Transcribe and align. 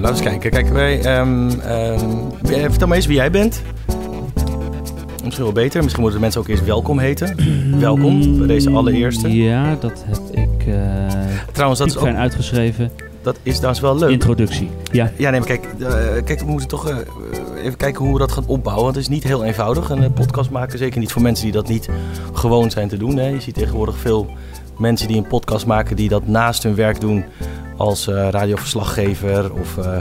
laten 0.00 0.24
we 0.24 0.30
eens 0.30 0.40
kijken. 0.40 0.50
Kijk, 0.50 0.68
wij, 0.68 1.00
ehm, 1.00 1.50
eh, 1.60 2.68
vertel 2.68 2.88
me 2.88 2.94
eens 2.94 3.06
wie 3.06 3.16
jij 3.16 3.30
bent. 3.30 3.62
Misschien 5.24 5.44
wel 5.44 5.52
beter. 5.52 5.82
Misschien 5.82 6.02
moeten 6.02 6.18
de 6.18 6.24
mensen 6.24 6.40
ook 6.40 6.48
eerst 6.48 6.64
welkom 6.64 6.98
heten. 6.98 7.36
welkom 7.80 8.38
bij 8.38 8.46
deze 8.46 8.70
allereerste. 8.70 9.34
Ja, 9.34 9.76
dat 9.80 10.04
heb 10.06 10.18
ik 10.30 10.66
uh, 10.66 10.76
Trouwens, 11.52 11.80
dat 11.80 11.88
is 11.88 11.96
ook, 11.96 12.16
uitgeschreven. 12.16 12.90
dat 13.22 13.38
is 13.42 13.54
trouwens 13.54 13.80
wel 13.80 13.98
leuk. 13.98 14.10
Introductie. 14.10 14.70
Ja. 14.92 15.12
Ja, 15.16 15.30
nee, 15.30 15.40
maar 15.40 15.48
kijk, 15.48 15.64
eh, 15.78 16.24
kijk, 16.24 16.40
we 16.40 16.46
moeten 16.46 16.68
toch 16.68 16.88
eh, 16.88 16.96
even 17.62 17.76
kijken 17.76 18.04
hoe 18.04 18.12
we 18.12 18.18
dat 18.18 18.32
gaan 18.32 18.46
opbouwen. 18.46 18.84
Want 18.84 18.96
het 18.96 19.04
is 19.04 19.10
niet 19.10 19.24
heel 19.24 19.44
eenvoudig, 19.44 19.90
een 19.90 20.02
eh, 20.02 20.10
podcast 20.14 20.50
maken. 20.50 20.78
Zeker 20.78 21.00
niet 21.00 21.12
voor 21.12 21.22
mensen 21.22 21.44
die 21.44 21.54
dat 21.54 21.68
niet 21.68 21.88
gewoon 22.32 22.70
zijn 22.70 22.88
te 22.88 22.96
doen. 22.96 23.16
Hè. 23.16 23.26
Je 23.26 23.40
ziet 23.40 23.54
tegenwoordig 23.54 23.96
veel 23.96 24.26
mensen 24.78 25.08
die 25.08 25.16
een 25.16 25.26
podcast 25.26 25.66
maken... 25.66 25.96
die 25.96 26.08
dat 26.08 26.26
naast 26.26 26.62
hun 26.62 26.74
werk 26.74 27.00
doen 27.00 27.24
als 27.78 28.08
eh, 28.08 28.28
radioverslaggever 28.30 29.52
of, 29.52 29.78
eh, 29.78 29.96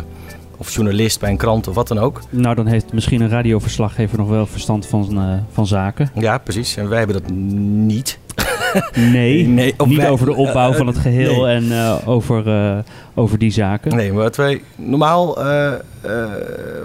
of 0.57 0.71
journalist 0.73 1.19
bij 1.19 1.29
een 1.29 1.37
krant 1.37 1.67
of 1.67 1.75
wat 1.75 1.87
dan 1.87 1.99
ook. 1.99 2.21
Nou, 2.29 2.55
dan 2.55 2.65
heeft 2.65 2.93
misschien 2.93 3.21
een 3.21 3.29
radioverslaggever 3.29 4.17
nog 4.17 4.29
wel 4.29 4.45
verstand 4.45 4.85
van, 4.85 5.17
eh, 5.17 5.33
van 5.51 5.67
zaken. 5.67 6.09
Ja, 6.13 6.37
precies. 6.37 6.77
En 6.77 6.89
wij 6.89 6.97
hebben 6.97 7.21
dat 7.21 7.31
niet. 7.31 8.19
Nee, 8.95 9.47
niet 9.47 9.75
wij- 9.95 10.09
over 10.09 10.25
de 10.25 10.35
opbauw 10.35 10.71
eh, 10.71 10.77
van 10.77 10.87
het 10.87 10.97
geheel 10.97 11.45
nee. 11.45 11.55
en 11.55 12.05
over, 12.05 12.83
over 13.13 13.37
die 13.37 13.51
zaken. 13.51 13.95
Nee, 13.95 14.13
maar 14.13 14.23
wat 14.23 14.35
wij 14.35 14.61
normaal, 14.75 15.29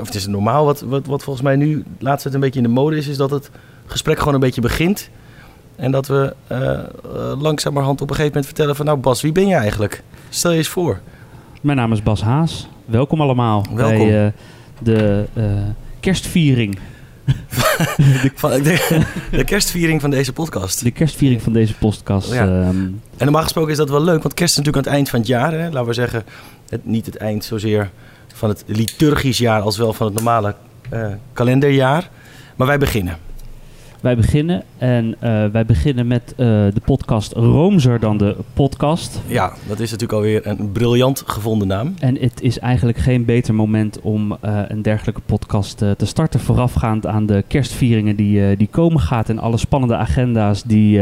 of 0.00 0.06
het 0.06 0.14
is 0.14 0.27
normaal, 0.27 0.64
wat, 0.64 0.80
wat, 0.80 1.06
wat 1.06 1.22
volgens 1.22 1.45
mij 1.45 1.56
nu 1.56 1.84
laatst 1.98 2.24
het 2.24 2.34
een 2.34 2.41
beetje 2.41 2.61
in 2.61 2.66
de 2.66 2.72
mode 2.72 2.97
is, 2.97 3.09
is 3.09 3.16
dat 3.16 3.30
het 3.30 3.50
gesprek 3.86 4.19
gewoon 4.19 4.34
een 4.34 4.41
beetje 4.41 4.61
begint. 4.61 5.11
En 5.82 5.91
dat 5.91 6.06
we 6.06 6.34
eh, 6.46 6.72
eh, 6.72 6.84
langzamerhand 7.41 8.00
op 8.00 8.11
een 8.11 8.16
gegeven 8.16 8.34
moment 8.34 8.47
vertellen 8.47 8.77
van, 8.77 8.86
nou 8.86 8.98
Bas, 8.98 9.22
wie 9.22 9.33
ben 9.33 9.47
je 9.47 9.55
eigenlijk? 9.55 10.02
Stel 10.28 10.50
je 10.50 10.56
eens 10.56 10.69
voor. 10.69 11.00
Mijn 11.61 11.77
naam 11.77 11.92
is 11.92 12.02
Bas 12.02 12.22
Haas. 12.22 12.69
Welkom 12.84 13.20
allemaal 13.20 13.66
Welkom. 13.74 13.98
bij 13.98 14.27
eh, 14.27 14.33
de 14.78 15.24
kerstviering. 16.00 16.78
Van, 18.34 18.50
de, 18.50 19.05
de 19.30 19.44
kerstviering 19.44 20.00
van 20.00 20.11
deze 20.11 20.33
podcast. 20.33 20.83
De 20.84 20.91
kerstviering 20.91 21.42
van 21.42 21.52
deze 21.52 21.74
podcast. 21.74 22.33
Ja. 22.33 22.44
ehm, 22.46 22.77
En 23.17 23.24
normaal 23.24 23.42
gesproken 23.42 23.70
is 23.70 23.77
dat 23.77 23.91
wel 23.91 24.02
leuk, 24.02 24.22
want 24.22 24.34
kerst 24.34 24.58
is 24.58 24.64
natuurlijk 24.64 24.86
aan 24.86 24.92
het 24.92 25.00
eind 25.00 25.11
van 25.11 25.19
het 25.19 25.28
jaar. 25.28 25.52
Hè? 25.52 25.64
Laten 25.70 25.86
we 25.86 25.92
zeggen, 25.92 26.24
het, 26.69 26.86
niet 26.86 27.06
het 27.06 27.17
eind 27.17 27.44
zozeer 27.44 27.91
van 28.34 28.48
het 28.48 28.64
liturgisch 28.67 29.39
jaar 29.39 29.61
als 29.61 29.77
wel 29.77 29.92
van 29.92 30.06
het 30.06 30.14
normale 30.14 30.55
kalenderjaar. 31.33 32.11
Maar 32.56 32.67
wij 32.67 32.78
beginnen. 32.78 33.17
Wij 34.03 34.17
beginnen 34.17 34.62
en 34.78 35.14
eh, 35.20 35.45
wij 35.53 35.64
beginnen 35.64 36.06
met 36.06 36.31
eh, 36.31 36.36
de 36.47 36.81
podcast 36.84 37.33
Roomser 37.33 38.00
dan 38.00 38.17
de 38.17 38.36
podcast. 38.53 39.20
Ja, 39.27 39.53
dat 39.69 39.81
is 39.81 39.91
natuurlijk 39.91 40.12
alweer 40.12 40.47
een 40.47 40.72
briljant 40.72 41.22
gevonden 41.27 41.69
naam. 41.69 41.95
En 41.98 42.19
het 42.20 42.41
is 42.41 42.58
eigenlijk 42.58 42.98
geen 42.98 43.25
beter 43.25 43.55
moment 43.55 44.00
om 44.00 44.36
eh, 44.41 44.61
een 44.69 44.83
dergelijke 44.83 45.20
podcast 45.27 45.78
te 45.78 46.06
starten. 46.06 46.41
Voorafgaand 46.41 47.06
aan 47.06 47.27
de 47.27 47.45
kerstvieringen 47.48 48.17
die, 48.17 48.56
die 48.56 48.69
komen 48.70 49.00
gaat. 49.00 49.28
En 49.28 49.39
alle 49.39 49.58
spannende 49.58 49.97
agenda's 49.97 50.62
die 50.62 50.98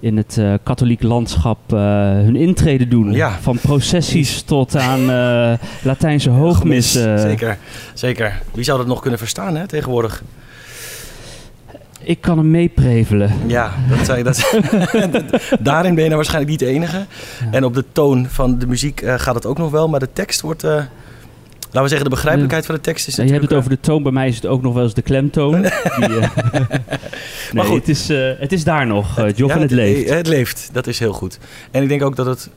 in 0.00 0.16
het 0.16 0.40
katholiek 0.62 1.02
landschap 1.02 1.70
hun 1.70 2.36
intrede 2.36 2.88
doen. 2.88 3.12
Ja. 3.12 3.38
Van 3.40 3.58
processies 3.58 4.42
tot 4.52 4.76
aan 4.76 5.04
Latijnse 5.82 6.30
hoogmissen. 6.30 7.18
Zeker, 7.18 7.58
zeker. 7.94 8.42
Wie 8.54 8.64
zou 8.64 8.78
dat 8.78 8.86
nog 8.86 9.00
kunnen 9.00 9.18
verstaan 9.18 9.56
hè, 9.56 9.66
tegenwoordig? 9.66 10.22
Ik 12.06 12.20
kan 12.20 12.38
hem 12.38 12.50
meeprevelen. 12.50 13.30
Ja, 13.46 13.72
dat 13.88 14.06
zei, 14.06 14.22
dat, 14.22 14.36
daarin 15.60 15.94
ben 15.94 16.02
je 16.02 16.10
nou 16.10 16.14
waarschijnlijk 16.14 16.50
niet 16.50 16.58
de 16.58 16.66
enige. 16.66 16.96
Ja. 16.96 17.50
En 17.50 17.64
op 17.64 17.74
de 17.74 17.84
toon 17.92 18.26
van 18.28 18.58
de 18.58 18.66
muziek 18.66 19.00
eh, 19.00 19.14
gaat 19.18 19.34
het 19.34 19.46
ook 19.46 19.58
nog 19.58 19.70
wel, 19.70 19.88
maar 19.88 20.00
de 20.00 20.12
tekst 20.12 20.40
wordt... 20.40 20.64
eh, 20.64 20.70
laten 20.70 21.82
we 21.82 21.88
zeggen, 21.88 22.04
de 22.04 22.14
begrijpelijkheid 22.14 22.66
van 22.66 22.74
de 22.74 22.80
tekst 22.80 23.08
is 23.08 23.16
Ja, 23.16 23.22
je 23.22 23.30
hebt 23.30 23.42
het 23.42 23.52
over 23.52 23.70
de 23.70 23.80
toon, 23.80 24.02
bij 24.02 24.12
mij 24.12 24.28
is 24.28 24.34
het 24.34 24.46
ook 24.46 24.62
nog 24.62 24.74
wel 24.74 24.82
eens 24.82 24.94
de 24.94 25.02
klemtoon. 25.02 25.62
Die, 25.96 26.18
eh, 26.18 26.30
nee, 27.52 27.64
goed. 27.64 27.78
Het, 27.78 27.88
is, 27.88 28.08
het 28.38 28.52
is 28.52 28.64
daar 28.64 28.86
nog, 28.86 29.16
Ja, 29.16 29.48
en 29.48 29.60
het 29.60 29.70
leeft. 29.70 30.10
Het 30.10 30.26
leeft, 30.26 30.68
dat 30.72 30.86
is 30.86 30.98
heel 30.98 31.12
goed. 31.12 31.38
En 31.70 31.82
ik 31.82 31.88
denk 31.88 32.02
ook 32.02 32.16
dat 32.16 32.26
het 32.26 32.50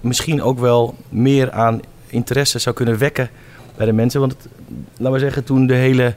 misschien 0.00 0.42
ook 0.42 0.58
wel 0.58 0.94
meer 1.08 1.52
aan 1.52 1.80
interesse 2.06 2.58
zou 2.58 2.74
kunnen 2.74 2.98
wekken 2.98 3.30
bij 3.76 3.86
de 3.86 3.92
mensen. 3.92 4.20
Want 4.20 4.32
het, 4.32 4.48
laten 4.96 5.12
we 5.12 5.18
zeggen, 5.18 5.44
toen 5.44 5.66
de 5.66 5.74
hele, 5.74 6.14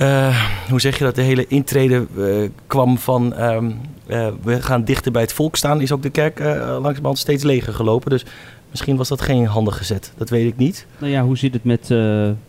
eh, 0.00 0.36
hoe 0.70 0.80
zeg 0.80 0.98
je 0.98 1.04
dat, 1.04 1.14
de 1.14 1.22
hele 1.22 1.44
intrede 1.48 2.06
eh, 2.18 2.48
kwam 2.66 2.98
van 2.98 3.34
ehm, 3.34 3.70
eh, 4.06 4.28
we 4.42 4.62
gaan 4.62 4.84
dichter 4.84 5.12
bij 5.12 5.22
het 5.22 5.32
volk 5.32 5.56
staan, 5.56 5.80
is 5.80 5.92
ook 5.92 6.02
de 6.02 6.10
kerk 6.10 6.38
langzamerhand 6.58 7.18
steeds 7.18 7.42
leger 7.44 7.72
gelopen. 7.72 8.10
Dus 8.10 8.24
misschien 8.70 8.96
was 8.96 9.08
dat 9.08 9.20
geen 9.22 9.46
handige 9.46 9.84
zet, 9.84 10.12
dat 10.16 10.28
weet 10.30 10.46
ik 10.46 10.56
niet. 10.56 10.86
Nou 10.98 11.12
ja, 11.12 11.22
hoe 11.22 11.38
zit 11.38 11.52
het 11.52 11.64
met, 11.64 11.88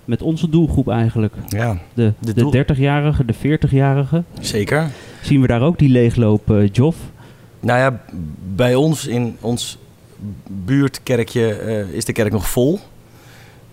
met 0.06 0.22
onze 0.22 0.50
doelgroep 0.50 0.90
eigenlijk? 0.90 1.34
Ja, 1.48 1.78
De, 1.94 2.14
De 2.20 2.34
de, 2.34 2.42
doel- 2.42 2.54
30-jarigen, 2.56 3.26
de 3.26 3.36
40-jarigen. 3.36 4.26
zeker. 4.42 4.90
Zien 5.22 5.42
we 5.42 5.48
daar 5.48 5.62
ook 5.62 5.78
die 5.80 5.90
leegloop, 5.90 6.54
Joff? 6.72 6.98
Nou 7.60 7.80
ja, 7.80 8.02
bij 8.56 8.76
ons 8.76 9.08
in 9.08 9.38
ons 9.42 9.78
buurtkerkje 10.66 11.88
is 11.94 12.06
de 12.06 12.14
kerk 12.14 12.32
nog 12.32 12.50
vol. 12.50 12.80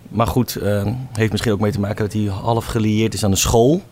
Maar 0.08 0.26
goed, 0.26 0.56
eh, 0.56 0.86
heeft 1.12 1.30
misschien 1.30 1.52
ook 1.52 1.60
mee 1.60 1.72
te 1.72 1.80
maken 1.80 2.04
dat 2.04 2.12
hij 2.12 2.22
half 2.22 2.64
gelieerd 2.66 3.14
is 3.14 3.24
aan 3.24 3.30
de 3.30 3.36
school. 3.36 3.82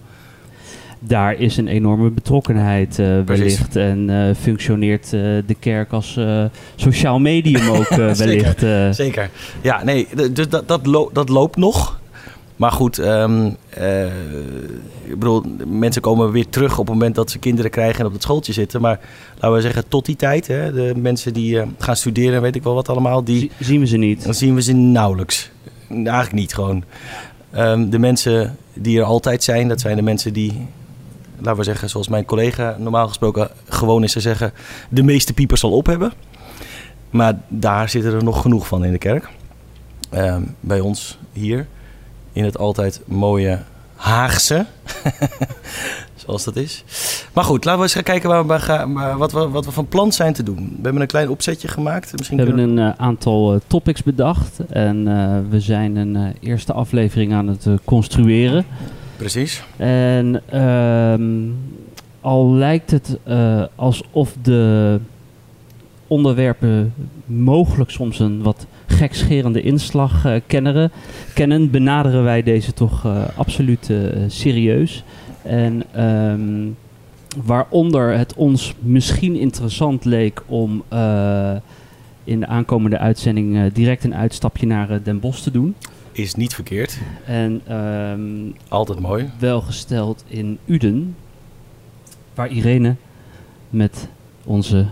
Daar 0.99 1.35
is 1.41 1.57
een 1.57 1.69
enorme 1.69 2.11
betrokkenheid 2.11 2.99
eh, 2.99 3.07
wellicht. 3.27 3.77
En 3.77 4.11
eh, 4.11 4.35
functioneert 4.41 5.11
de 5.11 5.57
kerk 5.61 5.93
als 5.93 6.19
sociaal 6.77 7.19
medium 7.19 7.69
ook 7.69 7.87
Zeker. 7.95 8.17
wellicht. 8.17 8.63
eh. 8.63 8.91
Zeker. 8.91 9.31
Ja, 9.63 9.85
nee, 9.85 10.09
dus 10.33 10.49
dat, 10.49 10.69
dat, 10.69 10.87
lo- 10.87 11.11
dat 11.13 11.29
loopt 11.29 11.57
nog. 11.57 12.01
Maar 12.57 12.73
goed, 12.73 12.99
ehm, 12.99 13.51
eh, 13.69 14.05
ik 15.05 15.19
bedoel, 15.19 15.43
mensen 15.67 16.03
komen 16.03 16.31
weer 16.31 16.49
terug 16.49 16.79
op 16.79 16.87
het 16.87 16.95
moment 16.95 17.15
dat 17.15 17.31
ze 17.31 17.39
kinderen 17.39 17.71
krijgen 17.71 18.01
en 18.01 18.07
op 18.07 18.13
het 18.13 18.23
schooltje 18.23 18.53
zitten. 18.53 18.81
Maar 18.81 19.01
laten 19.35 19.53
we 19.53 19.61
zeggen, 19.61 19.89
tot 19.89 20.07
die 20.07 20.17
tijd, 20.17 20.47
hè, 20.47 20.73
de 20.73 20.93
mensen 20.97 21.33
die 21.33 21.61
gaan 21.79 21.97
studeren, 21.97 22.43
weet 22.43 22.57
ik 22.57 22.63
wel 22.63 22.75
wat 22.75 22.89
allemaal, 22.89 23.25
die, 23.25 23.39
Zie- 23.39 23.51
zien 23.59 23.81
we 23.81 23.87
ze 23.87 23.97
niet. 23.97 24.25
Dan 24.25 24.35
zien 24.35 24.55
we 24.55 24.63
ze 24.63 24.73
nauwelijks. 24.73 25.51
Eigenlijk 25.89 26.33
niet 26.33 26.55
gewoon. 26.55 26.85
Ehm, 27.51 27.89
de 27.89 27.99
mensen 27.99 28.57
die 28.75 28.99
er 28.99 29.05
altijd 29.05 29.45
zijn, 29.45 29.69
dat 29.69 29.81
zijn 29.81 29.97
de 29.97 30.03
mensen 30.03 30.33
die, 30.33 30.67
laten 31.39 31.59
we 31.59 31.65
zeggen, 31.65 31.89
zoals 31.89 32.09
mijn 32.09 32.25
collega 32.25 32.77
normaal 32.79 33.09
gesproken 33.09 33.51
gewoon 33.69 34.03
is 34.03 34.13
te 34.13 34.21
zeggen, 34.21 34.53
de 34.89 35.03
meeste 35.03 35.33
piepers 35.33 35.65
al 35.65 35.73
op 35.73 35.87
hebben. 35.87 36.13
Maar 37.11 37.39
daar 37.49 37.89
zitten 37.89 38.13
er 38.13 38.25
nog 38.25 38.43
genoeg 38.43 38.67
van 38.67 38.85
in 38.85 38.93
de 38.93 38.99
kerk. 38.99 39.29
Ehm, 40.11 40.43
bij 40.61 40.81
ons 40.81 41.19
hier, 41.33 41.67
in 42.33 42.45
het 42.45 42.59
altijd 42.59 43.01
mooie 43.05 43.63
Haagse. 43.95 44.67
Zoals 46.27 46.45
dat 46.45 46.57
is. 46.57 46.85
Maar 47.33 47.45
goed, 47.45 47.65
laten 47.65 47.79
we 47.79 47.85
eens 47.87 47.95
gaan 47.95 48.03
kijken 48.03 48.29
waar 48.29 48.47
we, 48.47 48.59
gaan- 48.59 49.19
wat, 49.19 49.33
we, 49.33 49.49
wat 49.49 49.65
we 49.65 49.71
van 49.71 49.87
plan 49.89 50.13
zijn 50.13 50.33
te 50.33 50.43
doen. 50.43 50.57
We 50.57 50.83
hebben 50.83 51.03
een 51.03 51.07
klein 51.09 51.29
opzetje 51.31 51.69
gemaakt. 51.69 52.13
Misschien 52.17 52.39
We 52.39 52.45
hebben 52.45 52.69
een 52.69 52.79
eh, 52.79 52.93
aantal 52.97 53.53
eh, 53.55 53.61
topics 53.67 54.03
bedacht. 54.03 54.61
En 54.69 55.09
eh, 55.09 55.39
we 55.51 55.61
zijn 55.61 55.97
een 55.97 56.35
eerste 56.41 56.73
aflevering 56.73 57.35
aan 57.35 57.49
het 57.49 57.67
construeren. 57.85 58.67
Precies. 59.17 59.63
En 59.77 60.43
ehm, 60.49 61.23
al 62.21 62.53
lijkt 62.53 62.91
het 62.91 63.19
alsof 63.75 64.35
de 64.43 64.99
onderwerpen 66.07 66.95
mogelijk 67.27 67.91
soms 67.91 68.19
een 68.19 68.43
wat 68.43 68.67
gekscherende 68.87 69.63
inslag 69.63 70.27
kenneren, 70.47 70.93
kennen, 71.35 71.71
benaderen 71.71 72.25
wij 72.25 72.43
deze 72.43 72.73
toch 72.73 73.05
eh, 73.05 73.23
absoluut 73.37 73.91
serieus. 74.27 75.05
En 75.47 75.83
ehm, 75.93 76.69
waaronder 77.45 78.17
het 78.19 78.35
ons 78.35 78.75
misschien 78.79 79.37
interessant 79.37 80.05
leek 80.05 80.43
om 80.47 80.83
eh, 80.89 81.57
in 82.25 82.41
de 82.41 82.47
aankomende 82.47 82.99
uitzending 82.99 83.57
eh, 83.57 83.63
direct 83.73 84.05
een 84.05 84.15
uitstapje 84.15 84.67
naar 84.67 84.91
eh, 84.91 84.99
Den 85.03 85.21
Bosch 85.21 85.43
te 85.43 85.51
doen. 85.51 85.75
Is 86.13 86.35
niet 86.35 86.55
verkeerd. 86.55 86.99
En 87.25 87.61
ehm, 87.67 88.51
Altijd 88.69 89.01
mooi. 89.01 89.31
welgesteld 89.39 90.25
in 90.27 90.59
Uden, 90.65 91.17
waar 92.35 92.49
Irene 92.49 92.95
met 93.71 94.09
onze 94.45 94.87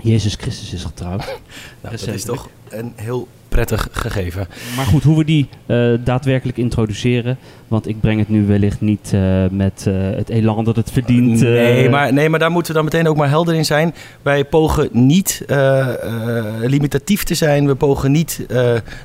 Jezus 0.00 0.34
Christus 0.34 0.72
is 0.72 0.84
getrouwd. 0.84 1.24
Nou, 1.80 1.96
dat 1.96 2.06
is 2.14 2.24
toch 2.24 2.48
een 2.68 2.92
heel 2.96 3.28
prettig 3.54 3.88
gegeven. 3.92 4.46
Maar 4.76 4.86
goed, 4.86 5.02
hoe 5.02 5.16
we 5.16 5.24
die 5.24 5.48
eh, 5.66 5.92
daadwerkelijk 6.04 6.58
introduceren, 6.58 7.38
want 7.68 7.88
ik 7.88 8.00
breng 8.00 8.18
het 8.18 8.28
nu 8.28 8.46
wellicht 8.46 8.80
niet 8.80 9.10
eh, 9.12 9.44
met 9.50 9.84
eh, 9.86 9.94
het 9.94 10.28
elan 10.28 10.64
dat 10.64 10.76
het 10.76 10.90
verdient. 10.90 11.40
nee, 11.40 11.88
maar, 11.88 12.12
nee, 12.12 12.28
maar 12.28 12.38
daar 12.38 12.50
moeten 12.50 12.72
we 12.72 12.80
dan 12.80 12.90
meteen 12.92 13.08
ook 13.08 13.16
maar 13.16 13.28
helder 13.28 13.54
in 13.54 13.64
zijn. 13.64 13.94
Wij 14.22 14.44
pogen 14.44 14.88
niet 14.92 15.44
limitatief 16.60 17.22
te 17.22 17.34
zijn. 17.34 17.66
We 17.66 17.74
pogen 17.74 18.12
niet 18.12 18.44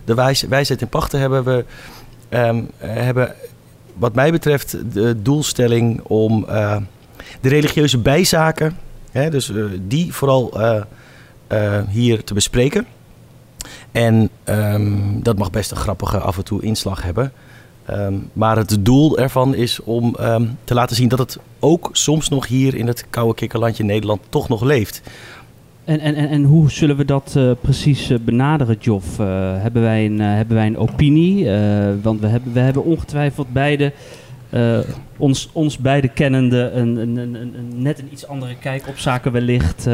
de 0.05 0.13
wijs, 0.15 0.41
wijsheid 0.41 0.81
in 0.81 0.87
pacht 0.87 1.09
te 1.09 1.17
hebben. 1.17 1.43
We 1.43 1.65
ehm, 2.29 2.61
hebben, 2.77 3.33
wat 3.97 4.15
mij 4.15 4.31
betreft, 4.31 4.77
de 4.93 5.21
doelstelling 5.21 6.01
om 6.03 6.45
de 7.41 7.49
religieuze 7.49 7.97
bijzaken, 7.97 8.77
hè, 9.11 9.29
dus 9.29 9.51
die 9.87 10.13
vooral 10.13 10.53
hier 11.89 12.23
te 12.23 12.33
bespreken. 12.33 12.85
En 13.91 14.29
ehm, 14.43 15.21
dat 15.21 15.37
mag 15.37 15.51
best 15.51 15.71
een 15.71 15.77
grappige 15.77 16.17
af 16.17 16.37
en 16.37 16.43
toe 16.43 16.61
inslag 16.61 17.03
hebben. 17.03 17.31
Ehm, 17.85 18.13
maar 18.33 18.57
het 18.57 18.77
doel 18.79 19.17
ervan 19.17 19.55
is 19.55 19.83
om 19.83 20.15
ehm, 20.15 20.45
te 20.63 20.73
laten 20.73 20.95
zien 20.95 21.07
dat 21.07 21.19
het 21.19 21.39
ook 21.59 21.89
soms 21.91 22.29
nog 22.29 22.47
hier 22.47 22.75
in 22.75 22.87
het 22.87 23.05
koude 23.09 23.33
kikkerlandje 23.33 23.83
Nederland 23.83 24.21
toch 24.29 24.49
nog 24.49 24.63
leeft. 24.63 25.01
En, 25.83 25.99
en, 25.99 26.15
en, 26.15 26.43
hoe 26.43 26.71
zullen 26.71 26.97
we 26.97 27.05
dat 27.05 27.33
uh, 27.37 27.51
precies 27.61 28.11
uh, 28.11 28.17
benaderen, 28.19 28.77
Joff? 28.79 29.19
Uh, 29.19 29.25
hebben, 29.61 29.81
wij 29.81 30.05
een, 30.05 30.19
hebben 30.19 30.55
wij 30.55 30.67
een 30.67 30.77
opinie? 30.77 31.45
want 32.01 32.19
we 32.19 32.27
hebben, 32.27 32.53
we 32.53 32.59
hebben 32.59 32.83
ongetwijfeld 32.83 33.53
beide, 33.53 33.93
ons, 35.17 35.49
ons 35.51 35.77
beide 35.77 36.07
kennende, 36.07 36.71
een, 36.73 36.95
een, 36.95 37.17
een, 37.17 37.35
een, 37.35 37.81
net 37.81 37.99
een 37.99 38.09
iets 38.11 38.27
andere 38.27 38.55
kijk 38.55 38.87
op 38.87 38.97
zaken 38.97 39.31
wellicht. 39.31 39.87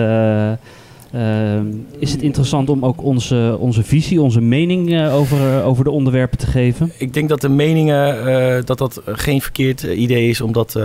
Uh, 1.16 1.60
is 2.00 2.12
het 2.12 2.22
interessant 2.22 2.70
om 2.70 2.86
ook 2.86 3.04
onze, 3.04 3.58
onze 3.60 3.84
visie, 3.84 4.22
onze 4.22 4.42
mening 4.42 4.90
uh, 4.90 5.16
over, 5.16 5.38
uh, 5.38 5.68
over 5.68 5.84
de 5.84 5.90
onderwerpen 5.92 6.38
te 6.38 6.48
geven? 6.48 6.92
Ik 6.98 7.14
denk 7.14 7.30
dat 7.30 7.42
de 7.42 7.50
meningen, 7.50 8.28
eh, 8.28 8.64
dat 8.66 8.78
dat 8.78 9.02
geen 9.06 9.42
verkeerd 9.42 9.84
idee 9.84 10.30
is 10.30 10.42
om 10.42 10.52
dat 10.52 10.80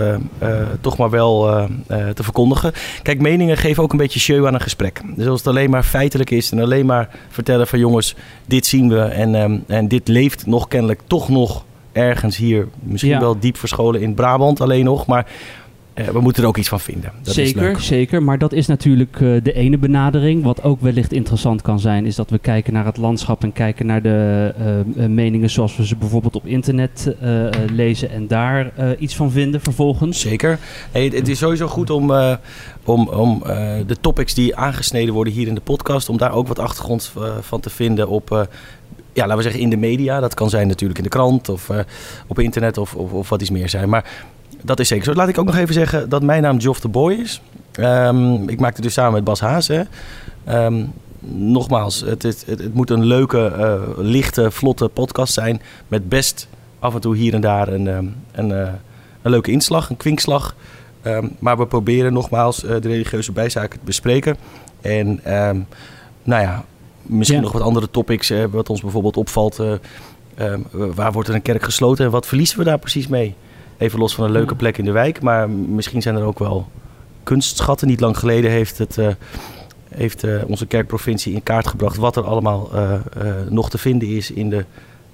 toch 0.81 0.97
maar 0.97 1.09
wel 1.09 1.67
te 1.87 2.23
verkondigen. 2.23 2.71
Kijk, 3.03 3.21
meningen 3.21 3.57
geven 3.57 3.83
ook 3.83 3.91
een 3.91 3.97
beetje 3.97 4.19
show 4.19 4.45
aan 4.45 4.53
een 4.53 4.61
gesprek. 4.61 5.01
Dus 5.15 5.27
als 5.27 5.39
het 5.39 5.47
alleen 5.47 5.69
maar 5.69 5.83
feitelijk 5.83 6.29
is 6.29 6.51
en 6.51 6.59
alleen 6.59 6.85
maar 6.85 7.09
vertellen 7.29 7.67
van 7.67 7.79
jongens, 7.79 8.15
dit 8.45 8.65
zien 8.65 8.89
we 8.89 8.99
en, 8.99 9.35
um, 9.35 9.63
en 9.67 9.87
dit 9.87 10.07
leeft 10.07 10.45
nog 10.45 10.67
kennelijk 10.67 11.01
toch 11.07 11.29
nog 11.29 11.65
ergens 11.91 12.37
hier, 12.37 12.67
misschien 12.79 13.11
ja. 13.11 13.19
wel 13.19 13.39
diep 13.39 13.57
verscholen 13.57 14.01
in 14.01 14.13
Brabant 14.13 14.61
alleen 14.61 14.85
nog, 14.85 15.05
maar 15.05 15.27
we 16.13 16.19
moeten 16.19 16.43
er 16.43 16.49
ook 16.49 16.57
iets 16.57 16.67
van 16.67 16.79
vinden. 16.79 17.11
Dat 17.21 17.33
zeker, 17.33 17.81
zeker. 17.81 18.23
Maar 18.23 18.37
dat 18.37 18.51
is 18.51 18.67
natuurlijk 18.67 19.19
uh, 19.19 19.43
de 19.43 19.53
ene 19.53 19.77
benadering. 19.77 20.43
Wat 20.43 20.63
ook 20.63 20.81
wellicht 20.81 21.11
interessant 21.11 21.61
kan 21.61 21.79
zijn, 21.79 22.05
is 22.05 22.15
dat 22.15 22.29
we 22.29 22.39
kijken 22.39 22.73
naar 22.73 22.85
het 22.85 22.97
landschap 22.97 23.43
en 23.43 23.53
kijken 23.53 23.85
naar 23.85 24.01
de 24.01 24.53
uh, 24.95 25.05
meningen 25.05 25.49
zoals 25.49 25.77
we 25.77 25.85
ze 25.85 25.95
bijvoorbeeld 25.95 26.35
op 26.35 26.45
internet 26.45 27.15
lezen 27.73 28.11
en 28.11 28.27
daar 28.27 28.71
iets 28.99 29.15
van 29.15 29.31
vinden 29.31 29.61
vervolgens. 29.61 30.19
Zeker. 30.19 30.59
Hey, 30.91 31.05
het 31.05 31.27
is 31.27 31.37
sowieso 31.37 31.67
goed 31.67 31.89
om, 31.89 32.11
om, 32.85 33.07
om 33.07 33.43
de 33.87 33.97
topics 34.01 34.33
die 34.33 34.55
aangesneden 34.55 35.13
worden 35.13 35.33
hier 35.33 35.47
in 35.47 35.55
de 35.55 35.61
podcast, 35.61 36.09
om 36.09 36.17
daar 36.17 36.33
ook 36.33 36.47
wat 36.47 36.59
achtergrond 36.59 37.13
van 37.41 37.59
te 37.59 37.69
vinden 37.69 38.07
op 38.07 38.47
ja, 39.13 39.21
laten 39.21 39.37
we 39.37 39.43
zeggen 39.43 39.61
in 39.61 39.69
de 39.69 39.77
media. 39.77 40.19
Dat 40.19 40.33
kan 40.33 40.49
zijn 40.49 40.67
natuurlijk 40.67 40.97
in 40.97 41.03
de 41.03 41.09
krant 41.09 41.49
of 41.49 41.69
uh, 41.69 41.79
op 42.27 42.39
internet 42.39 42.77
of, 42.77 42.95
of, 42.95 43.11
of, 43.11 43.29
wat 43.29 43.41
iets 43.41 43.49
meer 43.49 43.69
zijn. 43.69 43.89
Maar 43.89 44.05
dat 44.63 44.79
is 44.79 44.87
zeker 44.87 45.05
zo. 45.05 45.13
Laat 45.13 45.27
ik 45.27 45.37
ook 45.37 45.45
nog 45.45 45.55
even 45.55 45.73
zeggen 45.73 46.09
dat 46.09 46.23
mijn 46.23 46.41
naam 46.41 46.57
Joff 46.57 46.79
de 46.79 46.87
Boy 46.87 47.13
is. 47.13 47.41
Um, 47.79 48.49
ik 48.49 48.59
maakte 48.59 48.81
dus 48.81 48.93
samen 48.93 49.13
met 49.13 49.23
Bas 49.23 49.39
Haas. 49.39 49.67
Hè. 49.67 49.81
Um, 50.65 50.93
nogmaals, 51.29 51.99
het, 51.99 52.23
het, 52.23 52.43
het, 52.47 52.73
moet 52.73 52.89
een 52.89 53.05
leuke, 53.05 53.53
uh, 53.57 53.97
lichte, 53.97 54.51
vlotte 54.51 54.87
podcast 54.87 55.33
zijn. 55.33 55.61
Met 55.87 56.09
best 56.09 56.47
af 56.79 56.93
en 56.93 57.01
toe 57.01 57.15
hier 57.15 57.33
en 57.33 57.41
daar 57.41 57.67
een, 57.67 57.87
um, 57.87 58.15
een, 58.31 58.49
uh, 58.49 58.69
een 59.21 59.31
leuke 59.31 59.51
inslag, 59.51 59.89
een 59.89 59.97
kwinkslag. 59.97 60.55
maar 61.39 61.57
we 61.57 61.65
proberen 61.65 62.13
nogmaals 62.13 62.63
uh, 62.63 62.69
de 62.69 62.87
religieuze 62.87 63.31
bijzaken 63.31 63.79
te 63.79 63.85
bespreken. 63.85 64.37
En 64.81 65.19
nou 66.23 66.41
ja, 66.41 66.63
misschien 67.01 67.37
ja. 67.37 67.43
nog 67.43 67.51
wat 67.51 67.61
andere 67.61 67.89
topics. 67.91 68.33
wat 68.51 68.69
ons 68.69 68.81
bijvoorbeeld 68.81 69.17
opvalt. 69.17 69.61
waar 70.71 71.11
wordt 71.11 71.29
er 71.29 71.35
een 71.35 71.41
kerk 71.41 71.63
gesloten 71.63 72.05
en 72.05 72.11
wat 72.11 72.27
verliezen 72.27 72.57
we 72.57 72.63
daar 72.63 72.79
precies 72.79 73.07
mee? 73.07 73.35
Even 73.81 73.99
los 73.99 74.15
van 74.15 74.25
een 74.25 74.31
leuke 74.31 74.55
plek 74.55 74.77
in 74.77 74.85
de 74.85 74.91
wijk. 74.91 75.21
Maar 75.21 75.49
misschien 75.49 76.01
zijn 76.01 76.15
er 76.15 76.23
ook 76.23 76.39
wel 76.39 76.67
kunstschatten. 77.23 77.87
Niet 77.87 77.99
lang 77.99 78.17
geleden 78.17 78.51
heeft, 78.51 78.77
het, 78.77 78.97
uh, 78.97 79.07
heeft 79.89 80.23
uh, 80.23 80.41
onze 80.47 80.65
kerkprovincie 80.65 81.33
in 81.33 81.43
kaart 81.43 81.67
gebracht 81.67 81.97
wat 81.97 82.15
er 82.15 82.23
allemaal 82.23 82.69
uh, 82.75 82.93
nog 83.49 83.69
te 83.69 83.77
vinden 83.77 84.07
is 84.07 84.31
in 84.31 84.49
de 84.49 84.65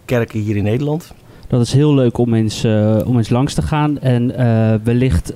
kerken 0.06 0.40
hier 0.40 0.56
in 0.56 0.64
Nederland. 0.64 1.14
Dat 1.48 1.62
is 1.62 1.74
heel 1.74 1.94
leuk 1.94 2.18
om 2.18 2.34
eens, 2.34 2.66
om 3.06 3.18
eens 3.18 3.30
langs 3.30 3.54
te 3.54 3.62
gaan. 3.62 4.00
En 4.00 4.34
wellicht 4.84 5.34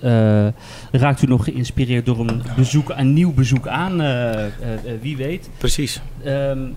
raakt 0.92 1.22
u 1.22 1.28
nog 1.28 1.44
geïnspireerd 1.44 2.06
door 2.06 2.20
een, 2.20 2.42
bezoek, 2.56 2.94
een 2.96 3.14
nieuw 3.14 3.34
bezoek 3.34 3.68
aan. 3.68 3.98
wie 5.02 5.18
weet. 5.18 5.50
Precies. 5.58 6.02
Um, 6.26 6.76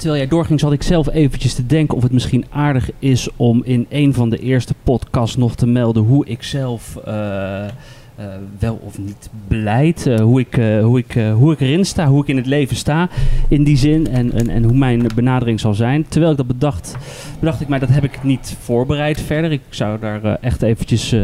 terwijl 0.00 0.20
jij 0.20 0.30
doorging, 0.30 0.60
zat 0.60 0.72
ik 0.72 0.82
zelf 0.82 1.08
eventjes 1.08 1.54
te 1.54 1.66
denken 1.66 1.96
of 1.96 2.02
het 2.02 2.12
misschien 2.12 2.44
aardig 2.50 2.90
is 2.98 3.28
om 3.36 3.62
in 3.64 3.86
een 3.88 4.14
van 4.14 4.30
de 4.30 4.38
eerste 4.38 4.74
podcasts 4.82 5.36
nog 5.36 5.54
te 5.54 5.66
melden 5.66 6.02
hoe 6.02 6.26
ik 6.26 6.42
zelf 6.42 6.98
uh, 7.08 7.12
uh, 7.14 8.26
wel 8.58 8.80
of 8.84 8.98
niet 8.98 9.30
beleid, 9.48 10.06
uh, 10.06 10.20
hoe, 10.20 10.40
ik, 10.40 10.54
hoe, 10.82 10.98
ik, 10.98 11.12
hoe 11.34 11.52
ik 11.52 11.60
erin 11.60 11.84
sta, 11.84 12.06
hoe 12.06 12.22
ik 12.22 12.28
in 12.28 12.36
het 12.36 12.46
leven 12.46 12.76
sta 12.76 13.08
in 13.48 13.64
die 13.64 13.76
zin 13.76 14.08
en, 14.08 14.32
en, 14.32 14.48
en 14.48 14.62
hoe 14.62 14.76
mijn 14.76 15.06
benadering 15.14 15.60
zal 15.60 15.74
zijn. 15.74 16.08
Terwijl 16.08 16.32
ik 16.32 16.36
dat 16.38 16.46
bedacht, 16.46 16.96
bedacht 17.38 17.60
ik 17.60 17.68
mij 17.68 17.78
dat 17.78 17.88
heb 17.88 18.04
ik 18.04 18.22
niet 18.22 18.56
voorbereid 18.60 19.20
verder. 19.20 19.52
Ik 19.52 19.62
zou 19.68 19.98
daar 20.00 20.34
echt 20.40 20.62
eventjes 20.62 21.14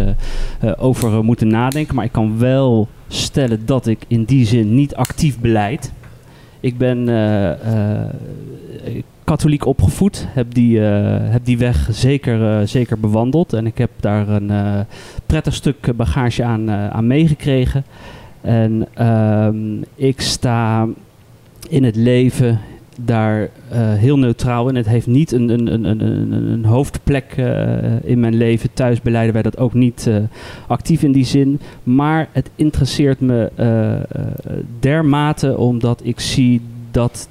over 0.76 1.24
moeten 1.24 1.48
nadenken, 1.48 1.94
maar 1.94 2.04
ik 2.04 2.12
kan 2.12 2.38
wel 2.38 2.88
stellen 3.08 3.66
dat 3.66 3.86
ik 3.86 3.98
in 4.06 4.24
die 4.24 4.46
zin 4.46 4.74
niet 4.74 4.94
actief 4.94 5.38
beleid. 5.38 5.92
Ik 6.60 6.78
ben 6.78 7.08
uh, 7.08 7.50
uh, 7.50 9.02
katholiek 9.24 9.66
opgevoed, 9.66 10.26
heb 10.28 10.54
die, 10.54 10.78
uh, 10.78 11.16
heb 11.18 11.44
die 11.44 11.58
weg 11.58 11.88
zeker, 11.90 12.68
zeker 12.68 13.00
bewandeld. 13.00 13.52
En 13.52 13.66
ik 13.66 13.78
heb 13.78 13.90
daar 14.00 14.28
een 14.28 14.86
prettig 15.26 15.54
stuk 15.54 15.96
bagage 15.96 16.44
aan, 16.44 16.70
aan 16.70 17.06
meegekregen. 17.06 17.84
En 18.40 18.86
ehm, 18.94 19.82
ik 19.94 20.20
sta 20.20 20.86
in 21.68 21.84
het 21.84 21.96
leven 21.96 22.60
daar 23.00 23.40
uh, 23.42 23.48
heel 23.94 24.18
neutraal 24.18 24.68
in. 24.68 24.74
Het 24.74 24.88
heeft 24.88 25.06
niet 25.06 25.32
een, 25.32 25.48
een, 25.48 25.72
een, 25.72 26.00
een, 26.00 26.32
een 26.32 26.64
hoofdplek 26.64 27.34
uh, 27.36 28.04
in 28.04 28.20
mijn 28.20 28.34
leven. 28.34 28.70
Thuis 28.72 29.00
beleiden 29.00 29.32
wij 29.32 29.42
dat 29.42 29.58
ook 29.58 29.74
niet 29.74 30.06
uh, 30.08 30.16
actief 30.66 31.02
in 31.02 31.12
die 31.12 31.24
zin. 31.24 31.60
Maar 31.82 32.28
het 32.32 32.50
interesseert 32.54 33.20
me 33.20 33.50
dermate 34.80 35.58
omdat 35.58 36.00
ik 36.04 36.20
zie 36.20 36.60
dat 36.90 37.28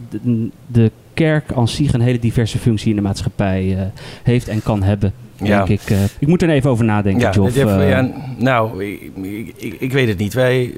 de 0.67 0.91
kerk 1.15 1.51
als 1.51 1.75
zich 1.75 1.93
een 1.93 2.01
hele 2.01 2.19
diverse 2.19 2.57
functie 2.57 2.89
in 2.89 2.95
de 2.95 3.01
maatschappij 3.01 3.91
heeft 4.23 4.47
en 4.47 4.63
kan 4.63 4.83
hebben. 4.83 5.13
Ja. 5.37 5.65
Denk 5.65 5.81
ik, 5.81 5.89
uh, 5.89 6.03
ik 6.19 6.27
moet 6.27 6.41
er 6.41 6.49
even 6.49 6.69
over 6.69 6.85
nadenken, 6.85 7.21
ja, 7.21 7.31
Joff. 7.31 7.57
Uh, 7.57 7.89
ja, 7.89 8.11
nou, 8.37 8.83
ik, 8.85 9.11
ik, 9.55 9.75
ik, 9.79 9.91
weet 9.91 10.07
het 10.07 10.17
niet. 10.17 10.33
Wij, 10.33 10.73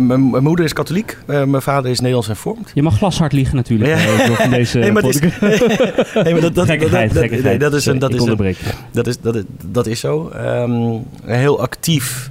mijn 0.00 0.42
moeder 0.42 0.64
is 0.64 0.72
katholiek, 0.72 1.18
mijn 1.26 1.62
vader 1.62 1.90
is 1.90 1.98
Nederlands 1.98 2.26
hervormd. 2.26 2.70
Je 2.74 2.82
mag 2.82 2.96
glashard 2.96 3.32
liegen 3.32 3.56
natuurlijk. 3.56 3.90
Ja. 3.90 4.44
in 4.44 4.50
deze 4.60 4.78
nee, 4.78 4.92
maar 4.92 5.02
dat 5.02 5.14
is, 5.14 5.20
nee, 6.24 6.32
maar 6.32 6.40
dat, 6.40 6.54
dat, 6.54 6.66
gekkigheid, 6.66 7.14
dat, 7.14 7.30
dat, 7.30 7.42
nee, 7.42 7.58
dat 7.58 7.74
is 7.74 7.86
een, 7.86 7.98
dat 7.98 8.14
is 8.14 8.24
een, 8.24 8.56
dat 8.92 9.06
is, 9.06 9.20
dat 9.20 9.34
is, 9.34 9.42
dat 9.70 9.86
is 9.86 10.00
zo. 10.00 10.30
Um, 10.36 11.02
heel 11.24 11.60
actief 11.60 12.30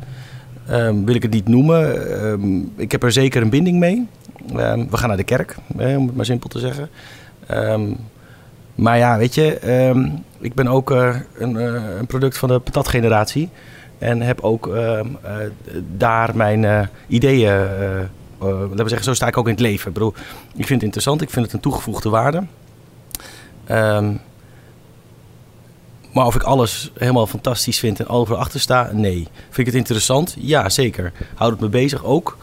um, 0.71 1.05
wil 1.05 1.15
ik 1.15 1.21
het 1.21 1.31
niet 1.31 1.47
noemen. 1.47 2.11
Um, 2.25 2.71
ik 2.75 2.91
heb 2.91 3.03
er 3.03 3.11
zeker 3.11 3.41
een 3.41 3.49
binding 3.49 3.79
mee. 3.79 4.07
Um, 4.51 4.89
we 4.89 4.97
gaan 4.97 5.07
naar 5.07 5.17
de 5.17 5.23
kerk, 5.23 5.55
om 5.77 6.07
het 6.07 6.15
maar 6.15 6.25
simpel 6.25 6.49
te 6.49 6.59
zeggen. 6.59 6.89
Maar 8.75 8.97
ja, 8.97 9.17
weet 9.17 9.35
je, 9.35 9.71
um, 9.89 10.23
ik 10.39 10.53
ben 10.53 10.67
ook 10.67 10.91
uh, 10.91 11.15
een, 11.37 11.55
uh, 11.55 11.97
een, 11.97 12.05
product 12.05 12.37
van 12.37 12.49
de 12.49 12.59
patatgeneratie. 12.59 13.49
En 13.97 14.21
heb 14.21 14.41
ook 14.41 14.67
uh, 14.67 14.99
daar 15.97 16.35
mijn 16.35 16.89
ideeën. 17.07 17.53
laten 18.39 18.77
we 18.77 18.89
zeggen, 18.89 19.03
zo 19.03 19.13
sta 19.13 19.27
ik 19.27 19.37
ook 19.37 19.45
in 19.45 19.51
het 19.51 19.61
leven. 19.61 19.87
Ik 19.87 19.93
bedoel, 19.93 20.13
ik 20.55 20.65
vind 20.65 20.69
het 20.69 20.83
interessant, 20.83 21.21
ik 21.21 21.29
vind 21.29 21.45
het 21.45 21.53
een 21.53 21.59
toegevoegde 21.59 22.09
waarde. 22.09 22.43
Maar 26.13 26.25
of 26.25 26.35
ik 26.35 26.43
alles 26.43 26.91
helemaal 26.97 27.27
fantastisch 27.27 27.79
vind 27.79 27.99
en 27.99 28.07
overal 28.07 28.39
achter 28.39 28.59
sta, 28.59 28.89
nee. 28.93 29.27
Vind 29.43 29.57
ik 29.57 29.65
het 29.65 29.75
interessant? 29.75 30.35
Ja, 30.39 30.69
zeker. 30.69 31.11
Houd 31.35 31.51
het 31.51 31.59
me 31.59 31.69
bezig 31.69 32.03
ook. 32.03 32.37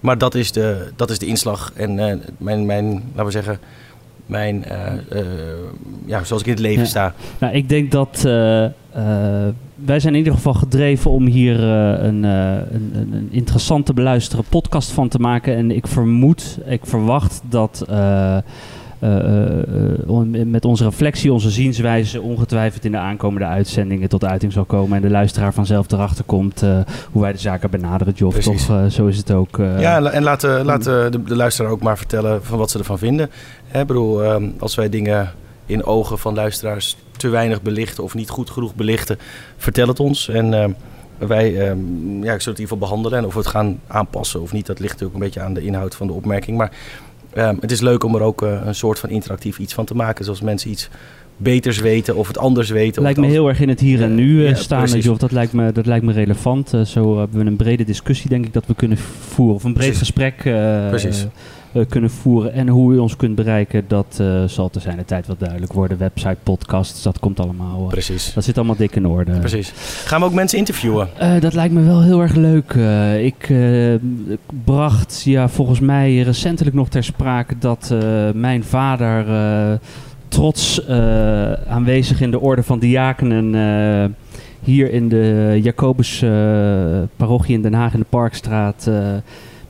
Maar 0.00 0.18
dat 0.18 0.34
is 0.34 0.52
de, 0.52 0.92
dat 0.96 1.10
is 1.10 1.18
de 1.18 1.26
inslag 1.26 1.72
en 1.74 1.94
mijn, 2.38 2.66
mijn, 2.66 2.92
laten 2.92 3.24
we 3.24 3.30
zeggen, 3.30 3.58
mijn, 4.26 4.64
uh, 4.68 5.20
uh, 5.20 5.26
ja, 6.06 6.24
zoals 6.24 6.42
ik 6.42 6.48
in 6.48 6.54
het 6.54 6.62
leven 6.62 6.82
ja. 6.82 6.88
sta. 6.88 7.14
Nou, 7.38 7.54
ik 7.54 7.68
denk 7.68 7.90
dat 7.90 8.20
wij 9.84 10.00
zijn 10.00 10.12
in 10.12 10.18
ieder 10.18 10.32
geval 10.32 10.54
gedreven 10.54 11.10
om 11.10 11.26
hier 11.26 11.62
een, 11.62 12.22
een, 12.22 12.90
een, 12.94 13.28
interessante 13.30 13.94
beluisteren 13.94 14.44
podcast 14.48 14.90
van 14.90 15.08
te 15.08 15.18
maken. 15.18 15.56
En 15.56 15.70
ik 15.70 15.86
vermoed, 15.86 16.58
ik 16.66 16.86
verwacht 16.86 17.42
dat 17.48 17.84
met 20.46 20.64
onze 20.64 20.84
reflectie, 20.84 21.32
onze 21.32 21.50
zienswijze 21.50 22.20
ongetwijfeld 22.20 22.84
in 22.84 22.92
de 22.92 22.98
aankomende 22.98 23.46
uitzendingen 23.46 24.08
tot 24.08 24.24
uiting 24.24 24.52
zal 24.52 24.64
komen. 24.64 24.96
En 24.96 25.02
de 25.02 25.10
luisteraar 25.10 25.52
vanzelf 25.52 25.90
erachter 25.90 26.24
komt 26.24 26.60
hoe 27.12 27.22
wij 27.22 27.32
de 27.32 27.38
zaken 27.38 27.70
benaderen, 27.70 28.14
Joff. 28.14 28.38
Toch, 28.38 28.90
zo 28.90 29.06
is 29.06 29.16
het 29.16 29.30
ook. 29.30 29.56
ja, 29.56 30.02
en 30.02 30.22
laten 30.22 30.64
laat 30.64 30.84
de, 30.84 31.20
de, 31.24 31.36
luisteraar 31.36 31.70
ook 31.70 31.82
maar 31.82 31.98
vertellen 31.98 32.44
van 32.44 32.58
wat 32.58 32.70
ze 32.70 32.78
ervan 32.78 32.98
vinden. 32.98 33.30
Ik 33.72 33.86
bedoel, 33.86 34.24
ehm, 34.24 34.48
als 34.58 34.74
wij 34.74 34.88
dingen 34.88 35.32
in 35.66 35.84
ogen 35.84 36.18
van 36.18 36.34
luisteraars 36.34 36.96
te 37.16 37.28
weinig 37.28 37.62
belichten 37.62 38.04
of 38.04 38.14
niet 38.14 38.30
goed 38.30 38.50
genoeg 38.50 38.74
belichten, 38.74 39.18
vertel 39.56 39.88
het 39.88 40.00
ons. 40.00 40.28
En 40.28 40.54
ehm, 40.54 40.70
wij, 41.18 41.70
um, 41.70 42.24
ja, 42.24 42.32
ik 42.32 42.40
zal 42.40 42.52
het 42.52 42.60
in 42.60 42.62
ieder 42.62 42.62
geval 42.62 42.78
behandelen. 42.78 43.18
En 43.18 43.26
of 43.26 43.32
we 43.32 43.38
het 43.38 43.48
gaan 43.48 43.80
aanpassen 43.86 44.40
of 44.40 44.52
niet, 44.52 44.66
dat 44.66 44.78
ligt 44.78 44.92
natuurlijk 44.92 45.18
een 45.18 45.24
beetje 45.24 45.40
aan 45.40 45.54
de 45.54 45.62
inhoud 45.62 45.94
van 45.94 46.06
de 46.06 46.12
opmerking. 46.12 46.56
Maar 46.56 46.70
ehm, 47.34 47.54
het 47.60 47.70
is 47.70 47.80
leuk 47.80 48.04
om 48.04 48.14
er 48.14 48.20
ook 48.22 48.40
een 48.42 48.74
soort 48.74 48.98
van 48.98 49.08
interactief 49.10 49.58
iets 49.58 49.74
van 49.74 49.84
te 49.84 49.94
maken. 49.94 50.24
Zoals 50.24 50.40
mensen 50.40 50.70
iets 50.70 50.88
beters 51.36 51.78
weten 51.78 52.16
of 52.16 52.26
het 52.28 52.38
anders 52.38 52.70
weten. 52.70 53.02
Lijkt 53.02 53.18
me 53.18 53.26
heel 53.26 53.48
erg 53.48 53.60
in 53.60 53.68
het 53.68 53.80
hier 53.80 54.02
en 54.02 54.14
nu 54.14 54.46
Ja, 54.46 54.54
staan. 54.54 54.78
precies. 54.82 55.08
of 55.08 55.18
dat, 55.18 55.32
lijkt 55.32 55.52
me, 55.52 55.72
dat 55.72 55.86
lijkt 55.86 56.04
me 56.04 56.12
relevant. 56.12 56.74
Eh, 56.74 56.80
zo 56.80 57.18
hebben 57.18 57.38
we 57.38 57.46
een 57.50 57.56
brede 57.56 57.84
discussie, 57.84 58.28
denk 58.30 58.46
ik, 58.46 58.52
dat 58.52 58.66
we 58.66 58.74
kunnen 58.74 58.98
voeren. 58.98 59.54
Of 59.54 59.64
een 59.64 59.72
breed 59.72 59.86
Precies. 59.86 60.06
gesprek 60.08 60.34
eh, 60.44 60.88
Precies. 60.88 61.26
Eh, 61.72 61.82
kunnen 61.88 62.10
voeren. 62.10 62.52
En 62.52 62.68
hoe 62.68 62.94
u 62.94 62.98
ons 62.98 63.16
kunt 63.16 63.34
bereiken, 63.34 63.84
dat 63.88 64.16
eh, 64.20 64.44
zal 64.44 64.70
te 64.70 64.80
zijn 64.80 64.96
de 64.96 65.04
tijd 65.04 65.26
wel 65.26 65.36
duidelijk 65.38 65.72
worden. 65.72 65.98
Website, 65.98 66.36
podcasts, 66.42 67.02
dat 67.02 67.18
komt 67.18 67.40
allemaal. 67.40 67.82
eh, 67.82 67.88
Precies. 67.88 68.32
dat 68.34 68.44
zit 68.44 68.56
allemaal 68.56 68.76
dik 68.76 68.96
in 68.96 69.06
orde. 69.06 69.32
Precies. 69.38 69.72
Gaan 70.04 70.20
we 70.20 70.26
ook 70.26 70.32
mensen 70.34 70.58
interviewen? 70.58 71.08
Dat 71.40 71.54
lijkt 71.54 71.74
me 71.74 71.82
wel 71.82 72.02
heel 72.02 72.20
erg 72.20 72.34
leuk. 72.34 72.74
Ik 73.24 73.52
bracht 74.64 75.22
ja, 75.24 75.48
volgens 75.48 75.80
mij 75.80 76.20
recentelijk 76.20 76.76
nog 76.76 76.88
ter 76.88 77.04
sprake 77.04 77.54
dat 77.58 77.94
mijn 78.34 78.64
vader 78.64 79.24
trots 80.28 80.86
aanwezig 81.68 82.20
in 82.20 82.30
de 82.30 82.40
orde 82.40 82.62
van 82.62 82.78
diakenen 82.78 83.54
eh, 83.54 84.04
hier 84.62 84.92
in 84.92 85.08
de 85.08 85.58
Jacobus 85.62 86.22
eh, 86.22 86.30
parochie 87.16 87.54
in 87.54 87.62
Den 87.62 87.74
Haag 87.74 87.92
in 87.92 88.00
de 88.00 88.06
Parkstraat 88.08 88.90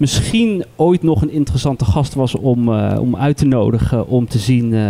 misschien 0.01 0.65
ooit 0.77 1.03
nog 1.03 1.23
een 1.23 1.31
interessante 1.31 1.85
gast 1.85 2.15
was 2.15 2.35
om, 2.35 2.73
eh, 2.73 3.01
om 3.01 3.17
uit 3.17 3.37
te 3.37 3.45
nodigen 3.45 4.07
om 4.07 4.29
te 4.29 4.39
zien 4.39 4.75
eh, 4.75 4.81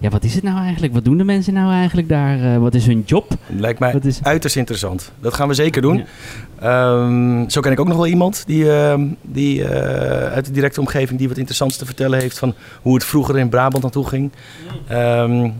ja, 0.00 0.08
wat 0.10 0.24
is 0.24 0.34
het 0.34 0.42
nou 0.42 0.58
eigenlijk? 0.58 0.92
Wat 0.92 1.04
doen 1.04 1.16
de 1.16 1.24
mensen 1.24 1.54
nou 1.54 1.72
eigenlijk 1.72 2.08
daar? 2.08 2.54
Eh, 2.54 2.58
wat 2.58 2.74
is 2.74 2.86
hun 2.86 3.02
job? 3.06 3.34
Lijkt 3.46 3.78
mij 3.78 3.98
is... 4.02 4.22
uiterst 4.22 4.56
interessant. 4.56 5.12
Dat 5.20 5.34
gaan 5.34 5.48
we 5.48 5.54
zeker 5.54 5.82
doen. 5.82 5.96
Ja. 5.96 6.04
Ehm, 6.60 7.48
zo 7.48 7.60
ken 7.60 7.72
ik 7.72 7.80
ook 7.80 7.86
nog 7.88 7.96
wel 7.96 8.06
iemand 8.06 8.42
die, 8.46 8.72
ehm, 8.72 9.06
die 9.22 9.66
uit 9.66 10.46
de 10.46 10.52
directe 10.52 10.80
omgeving 10.80 11.18
die 11.18 11.28
wat 11.28 11.36
interessants 11.36 11.76
te 11.76 11.86
vertellen 11.86 12.20
heeft 12.20 12.38
van 12.38 12.54
hoe 12.82 12.94
het 12.94 13.04
vroeger 13.04 13.38
in 13.38 13.48
Brabant 13.48 13.82
naartoe 13.82 14.06
ging. 14.06 14.30
Ehm, 14.88 15.50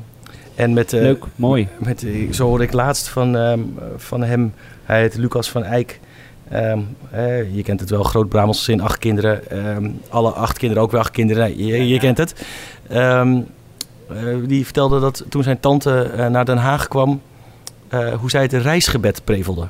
en 0.55 0.73
met, 0.73 0.93
Leuk, 0.93 1.25
mooi. 1.37 1.69
Met, 1.79 2.07
zo 2.31 2.47
hoorde 2.47 2.65
ik 2.65 2.73
laatst 2.73 3.09
van, 3.09 3.37
van 3.97 4.23
hem, 4.23 4.53
hij 4.85 5.01
heet 5.01 5.17
Lucas 5.17 5.51
van 5.51 5.65
Eyck. 5.65 6.01
Ehm, 6.49 6.81
eh, 7.11 7.55
je 7.55 7.63
kent 7.63 7.81
het 7.81 7.91
wel, 7.91 8.03
groot 8.03 8.29
Brabants 8.29 8.59
gezin, 8.59 8.81
acht 8.81 8.99
kinderen. 8.99 9.51
Ehm, 9.51 9.91
alle 10.09 10.31
acht 10.31 10.59
kinderen 10.59 10.83
ook 10.83 10.91
weer 10.91 11.01
acht 11.01 11.11
kinderen, 11.11 11.43
Nou, 11.43 11.65
je, 11.65 11.89
je 11.89 11.99
kent 11.99 12.19
het. 12.19 12.45
Ehm, 12.89 13.41
eh, 14.09 14.37
die 14.47 14.65
vertelde 14.65 15.01
dat 15.01 15.25
toen 15.29 15.43
zijn 15.43 15.61
tante 15.61 16.01
eh, 16.01 16.27
naar 16.27 16.45
Den 16.45 16.57
Haag 16.57 16.89
kwam, 16.89 17.21
eh, 17.89 18.15
hoe 18.15 18.31
zij 18.31 18.43
het 18.43 18.53
reisgebed 18.53 19.25
prevelde. 19.25 19.69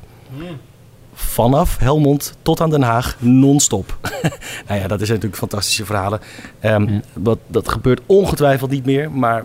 Vanaf 1.14 1.78
Helmond 1.78 2.37
tot 2.42 2.61
aan 2.61 2.71
Den 2.71 2.83
Haag, 2.83 3.16
non-stop. 3.18 3.99
nou 4.68 4.80
ja, 4.80 4.87
dat 4.87 5.00
is 5.00 5.09
natuurlijk 5.09 5.37
fantastische 5.37 5.85
verhalen. 5.85 6.21
Ja. 6.61 6.80
dat, 7.14 7.38
dat 7.47 7.68
gebeurt 7.68 8.00
ongetwijfeld 8.06 8.71
niet 8.71 8.85
meer, 8.85 9.11
maar 9.11 9.45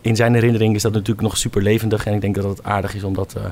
in 0.00 0.16
zijn 0.16 0.34
herinnering 0.34 0.74
is 0.74 0.82
dat 0.82 0.92
natuurlijk 0.92 1.20
nog 1.20 1.36
super 1.36 1.62
levendig. 1.62 2.06
En 2.06 2.14
ik 2.14 2.20
denk 2.20 2.34
dat 2.34 2.44
het 2.44 2.64
aardig 2.64 2.94
is 2.94 3.04
om 3.04 3.14
dat 3.14 3.34
eh, 3.36 3.42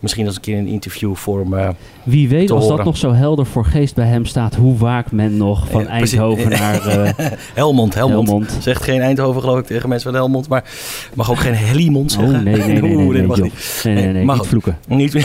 misschien 0.00 0.26
als 0.26 0.34
een 0.34 0.40
keer 0.40 0.56
in 0.56 0.60
een 0.60 0.66
interviewvorm... 0.72 1.54
eh, 1.54 1.68
Wie 2.02 2.28
weet, 2.28 2.50
als 2.50 2.68
dat 2.68 2.84
nog 2.84 2.96
zo 2.96 3.12
helder 3.12 3.46
voor 3.46 3.64
geest 3.64 3.94
bij 3.94 4.06
hem 4.06 4.24
staat, 4.24 4.54
hoe 4.54 4.76
vaak 4.76 5.12
men 5.12 5.36
nog 5.36 5.68
van 5.70 5.82
Ja. 5.82 5.88
Eindhoven 5.88 6.48
naar 6.58 6.86
eh, 6.86 7.26
Helmond, 7.54 7.94
Helmond. 7.94 8.28
Helmond. 8.28 8.56
Zegt 8.60 8.82
geen 8.82 9.00
Eindhoven 9.00 9.40
geloof 9.40 9.58
ik 9.58 9.66
tegen 9.66 9.88
mensen 9.88 10.10
van 10.10 10.18
Helmond, 10.20 10.48
maar 10.48 10.64
mag 11.14 11.30
ook 11.30 11.38
geen 11.38 11.54
Helmond 11.54 12.16
Oh, 12.16 12.24
zeggen. 12.24 12.44
nee, 12.44 12.56
nee, 12.56 12.66
nee, 12.66 12.80
nee, 12.82 12.96
nee, 12.96 13.18
dat 13.18 13.26
mag 13.26 13.40
niet. 13.40 13.80
nee, 13.84 13.94
nee, 13.94 14.04
nee, 14.04 14.12
Nee, 14.12 14.24
mag 14.24 14.38
niet 14.38 14.46
vloeken. 14.46 14.78
Niet 14.88 15.14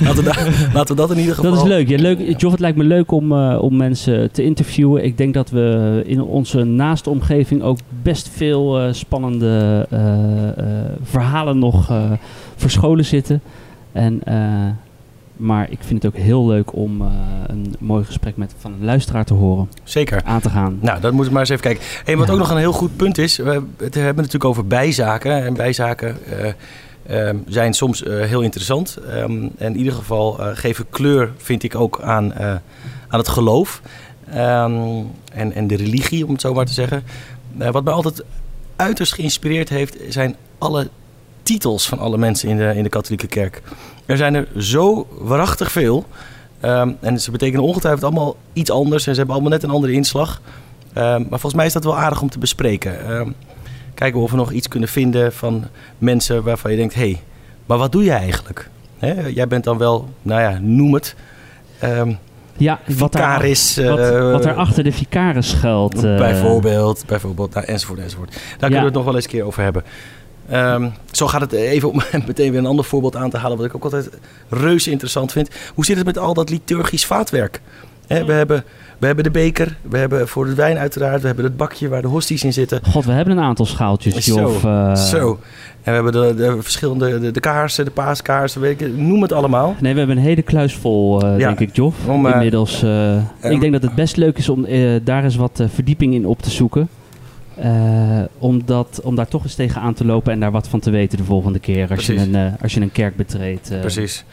laten, 0.00 0.16
we 0.16 0.22
da- 0.22 0.70
laten 0.74 0.94
we 0.96 1.00
dat 1.00 1.10
in 1.10 1.18
ieder 1.18 1.34
geval... 1.34 1.50
Dat 1.50 1.60
is 1.62 1.68
leuk. 1.68 1.88
Ja, 1.88 1.96
leuk. 1.98 2.18
Joff, 2.40 2.50
het 2.52 2.60
lijkt 2.60 2.76
me 2.76 2.84
leuk 2.84 3.10
om, 3.12 3.32
om 3.52 3.76
mensen 3.76 4.32
te 4.32 4.42
interviewen. 4.42 5.04
Ik 5.04 5.18
denk 5.18 5.34
dat 5.34 5.50
we 5.50 6.02
in 6.06 6.22
onze 6.22 6.64
naaste 6.64 7.10
omgeving 7.10 7.62
ook 7.62 7.78
best 8.02 8.30
veel 8.34 8.88
spannende 8.94 9.85
verhalen 11.02 11.58
nog 11.58 11.90
eh, 11.90 12.10
verscholen 12.56 13.04
zitten. 13.04 13.40
En, 13.92 14.20
eh, 14.24 14.34
maar 15.36 15.70
ik 15.70 15.78
vind 15.80 16.02
het 16.02 16.14
ook 16.14 16.20
heel 16.22 16.46
leuk 16.46 16.74
om 16.76 17.00
eh, 17.02 17.08
een 17.46 17.74
mooi 17.78 18.04
gesprek 18.04 18.36
met, 18.36 18.54
van 18.58 18.72
een 18.72 18.84
luisteraar 18.84 19.24
te 19.24 19.34
horen, 19.34 19.68
Zeker. 19.84 20.22
aan 20.24 20.40
te 20.40 20.50
gaan. 20.50 20.78
Nou, 20.80 21.00
dat 21.00 21.10
moeten 21.12 21.26
we 21.26 21.38
maar 21.38 21.40
eens 21.40 21.50
even 21.50 21.62
kijken. 21.62 22.18
Wat 22.18 22.26
Ja. 22.26 22.32
ook 22.32 22.38
nog 22.38 22.50
een 22.50 22.56
heel 22.56 22.72
goed 22.72 22.96
punt 22.96 23.18
is, 23.18 23.36
we 23.36 23.50
hebben 23.50 23.70
het 23.96 24.16
natuurlijk 24.16 24.44
over 24.44 24.66
bijzaken. 24.66 25.44
En 25.44 25.54
bijzaken 25.54 26.16
eh, 27.06 27.28
ehm, 27.28 27.36
zijn 27.48 27.74
soms 27.74 28.02
eh, 28.02 28.20
heel 28.20 28.40
interessant. 28.40 28.96
Ehm, 28.96 29.30
en 29.58 29.72
in 29.72 29.76
ieder 29.76 29.92
geval 29.92 30.38
eh, 30.40 30.48
geven 30.54 30.86
kleur, 30.90 31.32
vind 31.36 31.62
ik 31.62 31.74
ook, 31.74 32.00
aan, 32.02 32.32
eh, 32.32 32.48
aan 33.08 33.18
het 33.18 33.28
geloof. 33.28 33.82
Ehm, 34.30 34.72
en, 35.32 35.52
en 35.52 35.66
de 35.66 35.76
religie, 35.76 36.24
om 36.26 36.32
het 36.32 36.40
zo 36.40 36.54
maar 36.54 36.66
te 36.66 36.72
zeggen. 36.72 37.02
Eh, 37.58 37.70
wat 37.70 37.84
mij 37.84 37.92
altijd 37.92 38.24
uiterst 38.76 39.14
geïnspireerd 39.14 39.68
heeft, 39.68 39.96
zijn 40.08 40.36
alle 40.58 40.88
titels 41.42 41.88
van 41.88 41.98
alle 41.98 42.18
mensen 42.18 42.48
in 42.48 42.56
de, 42.56 42.72
in 42.74 42.82
de 42.82 42.88
katholieke 42.88 43.26
kerk. 43.26 43.62
Er 44.06 44.16
zijn 44.16 44.34
er 44.34 44.48
zo 44.58 45.06
waarachtig 45.10 45.72
veel. 45.72 46.06
Ehm, 46.60 46.92
en 47.00 47.20
ze 47.20 47.30
betekenen 47.30 47.64
ongetwijfeld 47.64 48.04
allemaal 48.04 48.36
iets 48.52 48.70
anders. 48.70 49.06
En 49.06 49.12
ze 49.12 49.18
hebben 49.18 49.34
allemaal 49.34 49.52
net 49.52 49.62
een 49.62 49.70
andere 49.70 49.92
inslag. 49.92 50.40
Ehm, 50.92 51.20
maar 51.20 51.40
volgens 51.40 51.54
mij 51.54 51.66
is 51.66 51.72
dat 51.72 51.84
wel 51.84 51.98
aardig 51.98 52.22
om 52.22 52.30
te 52.30 52.38
bespreken. 52.38 53.06
Ehm, 53.06 53.30
kijken 53.94 54.20
of 54.20 54.30
we 54.30 54.36
nog 54.36 54.52
iets 54.52 54.68
kunnen 54.68 54.88
vinden 54.88 55.32
van 55.32 55.64
mensen 55.98 56.42
waarvan 56.42 56.70
je 56.70 56.76
denkt... 56.76 56.94
hé, 56.94 57.00
hey, 57.00 57.22
maar 57.66 57.78
wat 57.78 57.92
doe 57.92 58.04
je 58.04 58.12
eigenlijk? 58.12 58.70
Jij 59.34 59.48
bent 59.48 59.64
dan 59.64 59.78
wel, 59.78 60.08
nou 60.22 60.40
ja, 60.40 60.58
noem 60.60 60.94
het... 60.94 61.14
Ja, 62.58 62.80
wat, 62.98 63.12
daar, 63.12 63.22
vicaris... 63.22 63.76
wat, 63.76 63.98
eh, 63.98 64.30
wat 64.30 64.44
er 64.44 64.54
achter 64.54 64.84
de 64.84 64.92
vicaris 64.92 65.48
schuilt. 65.50 66.04
eh, 66.04 66.16
Bijvoorbeeld, 66.16 67.02
bijvoorbeeld 67.06 67.54
nou, 67.54 67.66
enzovoort, 67.66 67.98
enzovoort. 68.00 68.32
Daar 68.32 68.40
kunnen 68.58 68.78
we 68.78 68.84
het 68.84 68.94
nog 68.94 69.04
wel 69.04 69.14
eens 69.14 69.24
een 69.24 69.30
keer 69.30 69.44
over 69.44 69.62
hebben. 69.62 69.84
Ehm, 70.48 70.88
zo 71.10 71.26
gaat 71.26 71.40
het 71.40 71.52
even 71.52 71.90
om 71.90 72.02
meteen 72.26 72.50
weer 72.50 72.60
een 72.60 72.66
ander 72.66 72.84
voorbeeld 72.84 73.16
aan 73.16 73.30
te 73.30 73.36
halen... 73.38 73.56
wat 73.56 73.66
ik 73.66 73.74
ook 73.74 73.84
altijd 73.84 74.10
reuze 74.48 74.90
interessant 74.90 75.32
vind. 75.32 75.50
Hoe 75.74 75.84
zit 75.84 75.96
het 75.96 76.06
met 76.06 76.18
al 76.18 76.34
dat 76.34 76.50
liturgisch 76.50 77.06
vaatwerk? 77.06 77.60
We, 78.06 78.32
hebben, 78.32 78.64
we 78.98 79.06
hebben 79.06 79.24
de 79.24 79.30
beker, 79.30 79.76
we 79.82 79.98
hebben 79.98 80.28
voor 80.28 80.44
de 80.46 80.54
wijn 80.54 80.78
uiteraard... 80.78 81.20
we 81.20 81.26
hebben 81.26 81.44
het 81.44 81.56
bakje 81.56 81.88
waar 81.88 82.02
de 82.02 82.08
hosties 82.08 82.44
in 82.44 82.52
zitten. 82.52 82.80
God, 82.90 83.04
we 83.04 83.12
hebben 83.12 83.36
een 83.36 83.44
aantal 83.44 83.66
schaaltjes, 83.66 84.24
Zo, 84.24 84.40
Joff. 84.40 84.64
eh, 84.64 84.94
Zo. 84.94 85.38
En 85.82 86.02
we 86.02 86.10
hebben 86.10 86.12
de, 86.12 86.34
de 86.34 86.62
verschillende, 86.62 87.20
de, 87.20 87.30
de 87.30 87.40
kaarsen, 87.40 87.84
de 87.84 87.90
paaskaarsen, 87.90 88.60
weet 88.60 88.80
ik, 88.80 88.96
noem 88.96 89.22
het 89.22 89.32
allemaal. 89.32 89.74
Nee, 89.80 89.92
we 89.92 89.98
hebben 89.98 90.16
een 90.16 90.22
hele 90.22 90.42
kluis 90.42 90.74
vol, 90.74 91.22
eh, 91.22 91.38
Ja. 91.38 91.46
denk 91.46 91.60
ik, 91.60 91.76
Joff. 91.76 92.06
Om, 92.08 92.26
eh, 92.26 92.32
Inmiddels. 92.32 92.82
ik 93.42 93.60
denk 93.60 93.72
dat 93.72 93.82
het 93.82 93.94
best 93.94 94.16
leuk 94.16 94.38
is 94.38 94.48
om 94.48 94.66
daar 95.04 95.24
eens 95.24 95.36
wat 95.36 95.62
verdieping 95.74 96.14
in 96.14 96.26
op 96.26 96.42
te 96.42 96.50
zoeken. 96.50 96.88
Eh, 97.54 98.20
om, 98.38 98.62
dat, 98.64 99.00
om 99.04 99.14
daar 99.14 99.28
toch 99.28 99.42
eens 99.42 99.54
tegen 99.54 99.80
aan 99.80 99.94
te 99.94 100.04
lopen 100.04 100.32
en 100.32 100.40
daar 100.40 100.50
wat 100.50 100.68
van 100.68 100.80
te 100.80 100.90
weten 100.90 101.18
de 101.18 101.24
volgende 101.24 101.58
keer 101.58 101.90
als, 101.90 102.06
je 102.06 102.14
een, 102.16 102.52
als 102.62 102.74
je 102.74 102.80
een 102.80 102.92
kerk 102.92 103.16
betreedt. 103.16 103.70
Precies. 103.80 104.24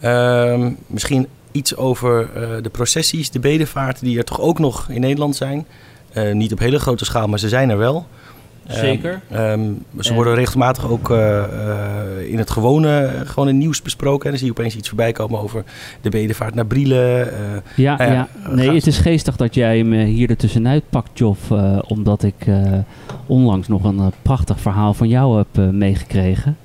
Ehm, 0.00 0.70
misschien 0.86 1.26
iets 1.52 1.76
over 1.76 2.28
eh, 2.34 2.48
de 2.62 2.70
processies, 2.70 3.30
de 3.30 3.38
bedevaarten 3.40 4.04
die 4.04 4.18
er 4.18 4.24
toch 4.24 4.40
ook 4.40 4.58
nog 4.58 4.88
in 4.88 5.00
Nederland 5.00 5.36
zijn. 5.36 5.66
Eh, 6.12 6.32
niet 6.32 6.52
op 6.52 6.58
hele 6.58 6.78
grote 6.78 7.04
schaal, 7.04 7.26
maar 7.28 7.38
ze 7.38 7.48
zijn 7.48 7.70
er 7.70 7.78
wel. 7.78 8.06
Ehm, 8.66 8.78
Zeker. 8.78 9.20
ehm, 9.30 9.60
ze 10.00 10.08
En- 10.08 10.14
worden 10.14 10.34
regelmatig 10.34 10.88
ook 10.90 11.10
eh, 11.10 11.38
eh, 11.38 12.28
in 12.30 12.38
het 12.38 12.50
gewone 12.50 13.10
gewoon 13.24 13.48
in 13.48 13.58
nieuws 13.58 13.82
besproken. 13.82 14.24
En 14.24 14.30
dan 14.30 14.38
zie 14.38 14.46
je 14.46 14.52
opeens 14.58 14.76
iets 14.76 14.88
voorbij 14.88 15.12
komen 15.12 15.40
over 15.40 15.64
de 16.00 16.08
bedevaart 16.10 16.54
naar 16.54 16.66
Brielen. 16.66 17.32
eh, 17.32 17.38
Ja, 17.76 17.96
Nou 17.96 18.10
ja, 18.10 18.16
ja. 18.16 18.28
eh, 18.44 18.52
nee, 18.52 18.70
het 18.74 18.86
is 18.86 18.98
geestig 18.98 19.36
dat 19.36 19.54
jij 19.54 19.80
eh, 19.84 20.04
hier 20.04 20.30
ertussenuit 20.30 20.82
pakt, 20.90 21.18
Joff. 21.18 21.50
eh, 21.50 21.78
omdat 21.86 22.22
ik 22.22 22.46
eh, 22.46 22.72
onlangs 23.26 23.68
nog 23.68 23.84
een 23.84 24.12
prachtig 24.22 24.60
verhaal 24.60 24.94
van 24.94 25.08
jou 25.08 25.36
heb 25.36 25.46
eh, 25.52 25.68
meegekregen. 25.68 26.56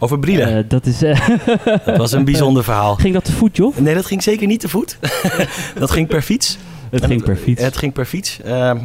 Over 0.00 0.18
Brielen. 0.18 0.56
Eh, 0.56 0.64
dat 0.68 0.86
is, 0.86 1.02
eh, 1.02 1.28
dat 1.84 1.96
was 1.96 2.12
een 2.12 2.24
bijzonder 2.24 2.64
verhaal. 2.64 2.94
ging 2.94 3.14
dat 3.14 3.24
te 3.24 3.32
voet, 3.32 3.56
Joff? 3.56 3.80
Nee, 3.80 3.94
dat 3.94 4.06
ging 4.06 4.22
zeker 4.22 4.46
niet 4.46 4.60
te 4.60 4.68
voet. 4.68 4.98
dat 5.78 5.90
ging 5.90 6.06
per 6.06 6.22
fiets. 6.22 6.58
Het 6.90 7.04
ging 7.04 7.22
per 7.22 7.36
fiets. 7.36 7.62
Het 7.62 7.76
ging 7.76 7.92
per 7.92 8.04
fiets. 8.04 8.40
Ehm, 8.40 8.78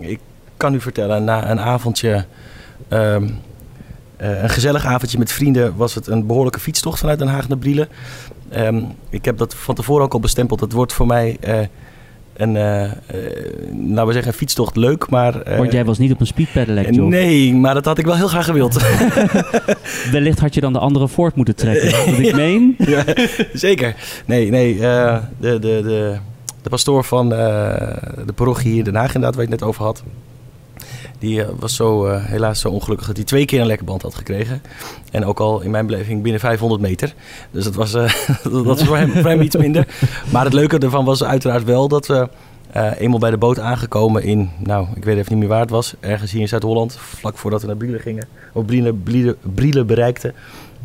ik 0.00 0.20
kan 0.56 0.74
u 0.74 0.80
vertellen, 0.80 1.24
na 1.24 1.50
een 1.50 1.60
avondje, 1.60 2.24
ehm, 2.88 3.28
eh, 4.16 4.42
een 4.42 4.50
gezellig 4.50 4.84
avondje 4.84 5.18
met 5.18 5.32
vrienden, 5.32 5.76
was 5.76 5.94
het 5.94 6.06
een 6.06 6.26
behoorlijke 6.26 6.60
fietstocht 6.60 6.98
vanuit 6.98 7.18
Den 7.18 7.28
Haag 7.28 7.48
naar 7.48 7.58
Brielen. 7.58 7.88
Ehm, 8.48 8.82
ik 9.10 9.24
heb 9.24 9.38
dat 9.38 9.54
van 9.54 9.74
tevoren 9.74 10.04
ook 10.04 10.12
al 10.12 10.20
bestempeld. 10.20 10.60
Het 10.60 10.72
wordt 10.72 10.92
voor 10.92 11.06
mij 11.06 11.38
een, 12.40 12.56
eh, 12.56 12.84
eh, 12.84 12.90
laten 13.88 14.06
we 14.06 14.12
zeggen, 14.12 14.32
fietstocht 14.32 14.76
leuk, 14.76 15.10
maar... 15.10 15.42
eh, 15.42 15.58
Want 15.58 15.72
jij 15.72 15.84
was 15.84 15.98
niet 15.98 16.12
op 16.12 16.20
een 16.20 16.26
speedpedelec, 16.26 16.94
Joff. 16.94 17.08
Nee, 17.10 17.54
maar 17.54 17.74
dat 17.74 17.84
had 17.84 17.98
ik 17.98 18.04
wel 18.06 18.16
heel 18.16 18.28
graag 18.28 18.44
gewild. 18.44 18.78
Wellicht 20.12 20.38
had 20.38 20.54
je 20.54 20.60
dan 20.60 20.72
de 20.72 20.78
andere 20.78 21.08
voort 21.08 21.34
moeten 21.34 21.56
trekken. 21.56 21.90
Wat 21.90 22.18
ik 22.18 22.34
meen. 22.46 22.74
ja, 22.78 23.04
zeker. 23.52 23.94
Nee, 24.26 24.50
nee. 24.50 24.76
de, 24.78 25.20
de, 25.40 25.58
de, 25.58 26.16
de 26.62 26.68
pastoor 26.70 27.04
van 27.04 27.28
de 27.28 28.32
parochie 28.34 28.68
hier 28.70 28.78
in 28.78 28.84
Den 28.84 28.94
Haag, 28.94 29.06
inderdaad, 29.14 29.34
waar 29.34 29.44
je 29.44 29.50
het 29.50 29.60
net 29.60 29.68
over 29.68 29.84
had. 29.84 30.02
Die 31.20 31.42
eh, 31.42 31.48
was 31.58 31.76
zo, 31.76 32.06
eh, 32.06 32.24
helaas 32.24 32.60
zo 32.60 32.68
ongelukkig 32.68 33.06
dat 33.06 33.16
hij 33.16 33.24
twee 33.24 33.44
keer 33.44 33.60
een 33.60 33.66
lekke 33.66 33.84
band 33.84 34.02
had 34.02 34.14
gekregen. 34.14 34.62
En 35.10 35.24
ook 35.24 35.40
al 35.40 35.60
in 35.60 35.70
mijn 35.70 35.86
beleving 35.86 36.22
binnen 36.22 36.40
500 36.40 36.80
meter. 36.80 37.14
Dus 37.50 37.64
dat 37.64 37.74
was, 37.74 37.94
eh, 37.94 38.12
dat 38.52 38.64
was 38.64 38.84
voor, 38.84 38.96
hem, 38.96 39.10
voor 39.10 39.42
iets 39.42 39.56
minder. 39.56 39.86
Maar 40.32 40.44
het 40.44 40.52
leuke 40.52 40.78
ervan 40.78 41.04
was 41.04 41.24
uiteraard 41.24 41.64
wel 41.64 41.88
dat 41.88 42.06
we 42.06 42.28
eenmaal 42.98 43.18
bij 43.18 43.30
de 43.30 43.36
boot 43.36 43.58
aangekomen 43.58 44.22
in, 44.22 44.50
nou, 44.58 44.86
ik 44.94 45.04
weet 45.04 45.16
even 45.16 45.30
niet 45.30 45.40
meer 45.40 45.48
waar 45.48 45.60
het 45.60 45.70
was. 45.70 45.94
Ergens 46.00 46.32
hier 46.32 46.40
in 46.40 46.48
Zuid-Holland, 46.48 46.96
vlak 46.96 47.36
voordat 47.36 47.60
we 47.60 47.66
naar 47.66 47.76
Brielen 47.76 48.00
gingen. 48.00 48.28
Of 48.52 48.64
Brielen, 48.64 49.02
Brielen, 49.02 49.36
Brielen 49.54 49.86
bereikten. 49.86 50.34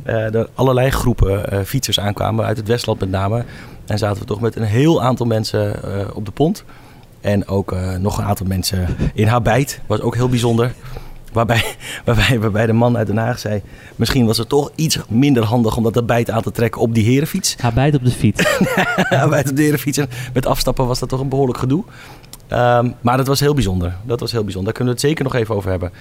er 0.04 0.50
allerlei 0.54 0.90
groepen 0.90 1.66
fietsers 1.66 2.00
aankwamen, 2.00 2.46
uit 2.46 2.58
het 2.58 2.68
Westland 2.68 3.00
met 3.00 3.10
name. 3.10 3.46
En 3.86 3.98
zaten 3.98 4.22
we 4.22 4.28
toch 4.28 4.42
met 4.42 4.56
een 4.56 4.64
heel 4.64 5.02
aantal 5.02 5.26
mensen 5.26 5.80
op 6.16 6.26
de 6.26 6.32
pont. 6.32 6.64
En 7.26 7.48
ook 7.48 7.72
eh, 7.72 7.96
nog 7.96 8.18
een 8.18 8.24
aantal 8.24 8.46
mensen 8.46 8.88
in 9.14 9.28
Habijt. 9.28 9.80
Was 9.88 10.02
ook 10.02 10.16
heel 10.16 10.30
bijzonder. 10.30 10.74
Waarbij, 11.34 11.64
waarbij, 12.06 12.40
waarbij 12.40 12.66
de 12.66 12.74
man 12.74 12.98
uit 12.98 13.08
Den 13.08 13.18
Haag 13.18 13.40
zei... 13.40 13.62
misschien 13.96 14.26
was 14.26 14.38
het 14.38 14.50
toch 14.50 14.72
iets 14.76 15.00
minder 15.10 15.44
handig 15.44 15.78
om 15.78 15.84
dat 15.84 15.96
erbijt 15.96 16.30
aan 16.30 16.42
te 16.42 16.52
trekken 16.52 16.82
op 16.82 16.94
die 16.94 17.04
herenfiets. 17.04 17.56
Ga 17.60 17.72
bijt 17.72 17.96
op 17.96 18.04
de 18.04 18.12
fiets. 18.12 18.60
Habijt 19.10 19.50
op 19.50 19.56
de 19.56 19.62
herenfiets. 19.62 19.98
En 19.98 20.10
met 20.34 20.46
afstappen 20.46 20.88
was 20.88 21.00
dat 21.00 21.10
toch 21.10 21.20
een 21.20 21.30
behoorlijk 21.30 21.60
gedoe. 21.60 21.84
Ehm, 22.48 22.92
maar 23.02 23.18
dat 23.18 23.28
was 23.28 23.40
heel 23.40 23.54
bijzonder. 23.54 23.96
Dat 24.04 24.20
was 24.20 24.32
heel 24.32 24.44
bijzonder. 24.44 24.74
Daar 24.74 24.84
kunnen 24.84 24.94
we 24.94 25.00
het 25.00 25.10
zeker 25.10 25.24
nog 25.24 25.42
even 25.42 25.56
over 25.56 25.70
hebben. 25.70 25.92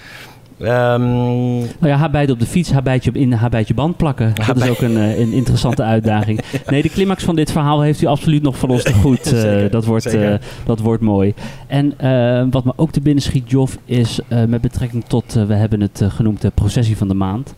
Ehm, 0.59 1.57
Nou 1.57 1.67
ja, 1.79 1.95
habijt 1.95 2.31
op 2.31 2.39
de 2.39 2.45
fiets, 2.45 2.71
habijtje 2.71 3.09
op 3.09 3.15
in 3.15 3.31
habijtje 3.31 3.73
band 3.73 3.97
plakken. 3.97 4.33
Dat 4.47 4.57
is 4.57 4.69
ook 4.69 4.81
een, 4.81 4.97
eh, 4.97 5.19
een 5.19 5.31
interessante 5.31 5.83
uitdaging. 5.95 6.39
Nee, 6.67 6.81
de 6.81 6.89
climax 6.89 7.23
van 7.23 7.35
dit 7.35 7.51
verhaal 7.51 7.81
heeft 7.81 8.01
u 8.01 8.05
absoluut 8.05 8.41
nog 8.41 8.57
van 8.57 8.69
ons 8.69 8.83
te 8.83 8.93
goed. 8.93 9.23
Eh, 9.35 9.71
dat, 9.71 9.85
wordt, 9.85 10.05
eh, 10.05 10.33
dat 10.65 10.79
wordt 10.79 11.01
mooi. 11.01 11.33
En 11.67 11.93
wat 12.51 12.63
me 12.63 12.73
ook 12.75 12.91
te 12.91 13.01
binnen 13.01 13.23
schiet, 13.23 13.49
Jof, 13.49 13.77
is 13.85 14.19
met 14.47 14.61
betrekking 14.61 15.05
tot, 15.07 15.33
we 15.33 15.53
hebben 15.53 15.81
het 15.81 16.01
genoemd, 16.07 16.41
de 16.41 16.51
processie 16.53 16.97
van 16.97 17.07
de 17.07 17.13
maand. 17.13 17.53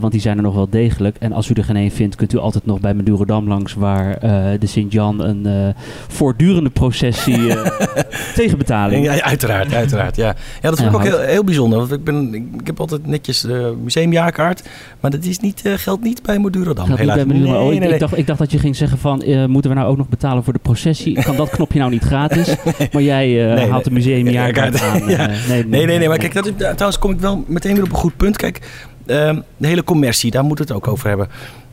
Want 0.00 0.12
die 0.12 0.20
zijn 0.20 0.36
er 0.36 0.42
nog 0.42 0.54
wel 0.54 0.68
degelijk. 0.70 1.16
En 1.18 1.32
als 1.32 1.48
u 1.48 1.54
er 1.54 1.64
geen 1.64 1.76
één 1.76 1.90
vindt, 1.90 2.16
kunt 2.16 2.32
u 2.32 2.38
altijd 2.38 2.66
nog 2.66 2.80
bij 2.80 2.94
Madurodam 2.94 3.48
langs, 3.48 3.74
waar 3.74 4.20
de 4.58 4.66
Sint-Jan 4.66 5.24
een 5.24 5.74
voortdurende 6.08 6.70
processie 6.70 7.54
tegen 8.34 8.58
betaling. 8.58 9.04
Ja, 9.04 9.12
ja, 9.12 9.22
uiteraard, 9.22 9.74
uiteraard. 9.74 10.16
Ja, 10.16 10.34
ja 10.62 10.68
dat 10.68 10.76
vind 10.78 10.88
ik 10.88 10.96
ook 10.96 11.04
heel, 11.04 11.18
heel 11.18 11.44
bijzonder. 11.44 11.78
Want 11.78 11.92
ik, 11.92 12.04
ben, 12.04 12.17
ik, 12.34 12.42
ik 12.60 12.66
heb 12.66 12.80
altijd 12.80 13.06
netjes 13.06 13.40
de 13.40 13.74
museumjaarkaart. 13.82 14.62
Maar 15.00 15.10
dat 15.10 15.24
is 15.24 15.38
niet, 15.38 15.60
eh, 15.64 15.72
geldt 15.76 16.02
niet 16.02 16.22
bij 16.22 16.38
Madurodam. 16.38 16.76
Gaat 16.86 16.88
niet 16.88 16.98
helaas. 16.98 17.16
bij 17.16 17.26
Madurodam. 17.26 17.52
Nee, 17.54 17.62
Oh, 17.66 17.72
ik, 17.72 17.78
nee, 17.78 17.84
ik 17.88 17.90
nee. 17.90 17.98
dacht, 17.98 18.18
ik 18.18 18.26
dacht 18.26 18.38
dat 18.38 18.50
je 18.50 18.58
ging 18.58 18.76
zeggen 18.76 18.98
van, 18.98 19.22
eh, 19.22 19.44
moeten 19.46 19.70
we 19.70 19.76
nou 19.76 19.88
ook 19.90 19.96
nog 19.96 20.08
betalen 20.08 20.44
voor 20.44 20.52
de 20.52 20.58
processie? 20.58 21.22
Kan 21.22 21.36
dat 21.36 21.50
knopje 21.50 21.78
nou 21.78 21.90
niet 21.90 22.02
gratis? 22.04 22.54
Maar 22.92 23.02
jij 23.02 23.54
eh, 23.54 23.70
haalt 23.70 23.84
de 23.84 23.90
museumjaarkaart 23.90 24.78
Ja, 24.78 24.86
aan. 24.92 25.08
eh, 25.08 25.26
Nee, 25.48 25.64
nee, 25.86 25.98
nee. 25.98 26.08
Maar 26.08 26.18
kijk, 26.18 26.34
dat 26.34 26.46
is, 26.46 26.52
trouwens 26.56 26.98
kom 26.98 27.10
ik 27.10 27.20
wel 27.20 27.44
meteen 27.46 27.74
weer 27.74 27.82
op 27.84 27.90
een 27.90 27.96
goed 27.96 28.16
punt. 28.16 28.36
Kijk, 28.36 28.60
ehm, 29.06 29.40
de 29.56 29.66
hele 29.66 29.84
commercie, 29.84 30.30
daar 30.30 30.44
moeten 30.44 30.66
we 30.66 30.72
het 30.72 30.82
ook 30.82 30.92
over 30.92 31.08
hebben. 31.08 31.28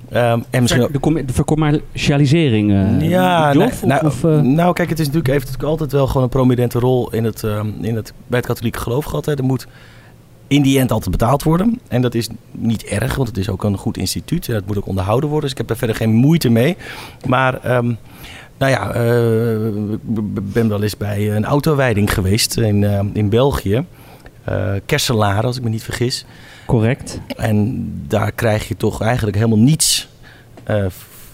Ehm, 0.09 0.39
en 0.49 0.61
misschien 0.61 0.83
ook... 0.83 1.03
de, 1.15 1.25
de 1.25 1.33
vercommercialisering. 1.33 2.71
eh, 2.71 3.09
Ja, 3.09 3.53
Jof, 3.53 3.55
nou, 3.55 3.71
of, 3.71 3.83
nou, 3.85 4.05
of, 4.05 4.23
eh, 4.23 4.41
nou, 4.53 4.73
kijk, 4.73 4.89
het 4.89 4.99
is 4.99 5.05
natuurlijk, 5.05 5.33
heeft 5.33 5.45
natuurlijk 5.45 5.71
altijd 5.71 5.91
wel 5.91 6.07
gewoon 6.07 6.23
een 6.23 6.29
prominente 6.29 6.79
rol 6.79 7.11
in 7.11 7.23
het, 7.23 7.43
ehm, 7.43 7.67
in 7.81 7.95
het, 7.95 8.13
bij 8.27 8.37
het 8.39 8.47
katholieke 8.47 8.79
geloof 8.79 9.05
gehad. 9.05 9.25
Hè. 9.25 9.33
Er 9.37 9.43
moet 9.43 9.67
in 10.47 10.61
die 10.61 10.79
end 10.79 10.91
altijd 10.91 11.11
betaald 11.11 11.43
worden. 11.43 11.79
En 11.87 12.01
dat 12.01 12.15
is 12.15 12.29
niet 12.51 12.83
erg, 12.83 13.15
want 13.15 13.27
het 13.27 13.37
is 13.37 13.49
ook 13.49 13.63
een 13.63 13.77
goed 13.77 13.97
instituut. 13.97 14.47
En 14.47 14.53
dat 14.53 14.65
moet 14.65 14.77
ook 14.77 14.87
onderhouden 14.87 15.29
worden. 15.29 15.49
Dus 15.49 15.51
ik 15.51 15.57
heb 15.57 15.67
daar 15.67 15.77
verder 15.77 15.95
geen 15.95 16.13
moeite 16.13 16.49
mee. 16.49 16.77
Maar, 17.27 17.63
ehm, 17.63 17.93
nou 18.57 18.71
ja, 18.71 18.93
eh, 18.93 19.65
ik 20.35 20.51
ben 20.53 20.69
wel 20.69 20.83
eens 20.83 20.97
bij 20.97 21.35
een 21.35 21.45
autowijding 21.45 22.13
geweest 22.13 22.57
in, 22.57 22.83
eh, 22.83 22.99
in 23.13 23.29
België. 23.29 23.85
Eh 24.43 24.73
Kerselaar, 24.85 25.45
als 25.45 25.57
ik 25.57 25.63
me 25.63 25.69
niet 25.69 25.83
vergis. 25.83 26.25
correct. 26.65 27.19
En 27.37 27.85
daar 28.07 28.31
krijg 28.31 28.67
je 28.67 28.77
toch 28.77 29.01
eigenlijk 29.01 29.35
helemaal 29.35 29.59
niets 29.59 30.07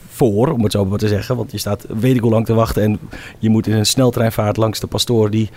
voor, 0.07 0.51
om 0.51 0.63
het 0.63 0.71
zo 0.71 0.85
maar 0.85 0.97
te 0.97 1.07
zeggen. 1.07 1.35
Want 1.35 1.51
je 1.51 1.57
staat 1.57 1.85
weet 1.87 2.15
ik 2.15 2.21
hoe 2.21 2.31
lang 2.31 2.45
te 2.45 2.53
wachten 2.53 2.83
en 2.83 2.99
je 3.39 3.49
moet 3.49 3.67
in 3.67 3.75
een 3.75 3.85
sneltreinvaart 3.85 4.57
langs 4.57 4.79
de 4.79 4.87
pastoor 4.87 5.29
die 5.29 5.49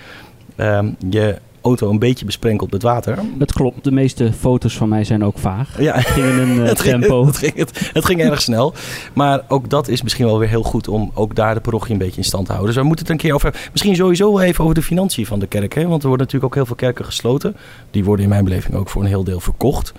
ehm, 0.56 0.90
je 1.08 1.38
auto 1.64 1.90
een 1.90 1.98
beetje 1.98 2.24
besprenkelt 2.24 2.70
met 2.70 2.82
water. 2.82 3.18
Het 3.38 3.52
klopt, 3.52 3.84
de 3.84 3.92
meeste 3.92 4.32
foto's 4.32 4.76
van 4.76 4.88
mij 4.88 5.04
zijn 5.04 5.24
ook 5.24 5.38
vaag. 5.38 5.80
Ja, 5.80 5.94
Het 5.94 6.06
ging 6.06 6.26
in 6.26 6.38
een 6.38 6.58
eh, 6.62 6.68
het, 6.68 6.80
ging, 6.80 7.00
tempo. 7.00 7.26
het, 7.26 7.36
ging, 7.36 7.54
het, 7.56 7.90
het 7.92 8.04
ging 8.04 8.20
erg 8.20 8.42
snel. 8.42 8.72
Maar 9.12 9.40
ook 9.48 9.70
dat 9.70 9.88
is 9.88 10.02
misschien 10.02 10.24
wel 10.26 10.38
weer 10.38 10.48
heel 10.48 10.62
goed 10.62 10.88
om 10.88 11.10
ook 11.14 11.34
daar 11.34 11.54
de 11.54 11.60
parochie 11.60 11.92
een 11.92 11.98
beetje 11.98 12.16
in 12.16 12.24
stand 12.24 12.44
te 12.46 12.52
houden. 12.52 12.72
Dus 12.74 12.82
we 12.82 12.88
moeten 12.88 13.04
het 13.06 13.14
een 13.14 13.20
keer 13.20 13.34
over 13.34 13.50
hebben. 13.50 13.70
Misschien 13.72 13.96
sowieso 13.96 14.32
wel 14.32 14.42
even 14.42 14.62
over 14.62 14.74
de 14.76 14.82
financiën 14.82 15.26
van 15.26 15.38
de 15.38 15.46
kerk. 15.46 15.74
Hè? 15.74 15.86
Want 15.86 16.02
er 16.02 16.08
worden 16.08 16.26
natuurlijk 16.26 16.44
ook 16.44 16.54
heel 16.54 16.66
veel 16.66 16.76
kerken 16.88 17.04
gesloten. 17.04 17.56
Die 17.90 18.04
worden 18.04 18.24
in 18.24 18.30
mijn 18.30 18.44
beleving 18.44 18.74
ook 18.74 18.88
voor 18.88 19.02
een 19.02 19.08
heel 19.08 19.24
deel 19.24 19.40
verkocht. 19.40 19.92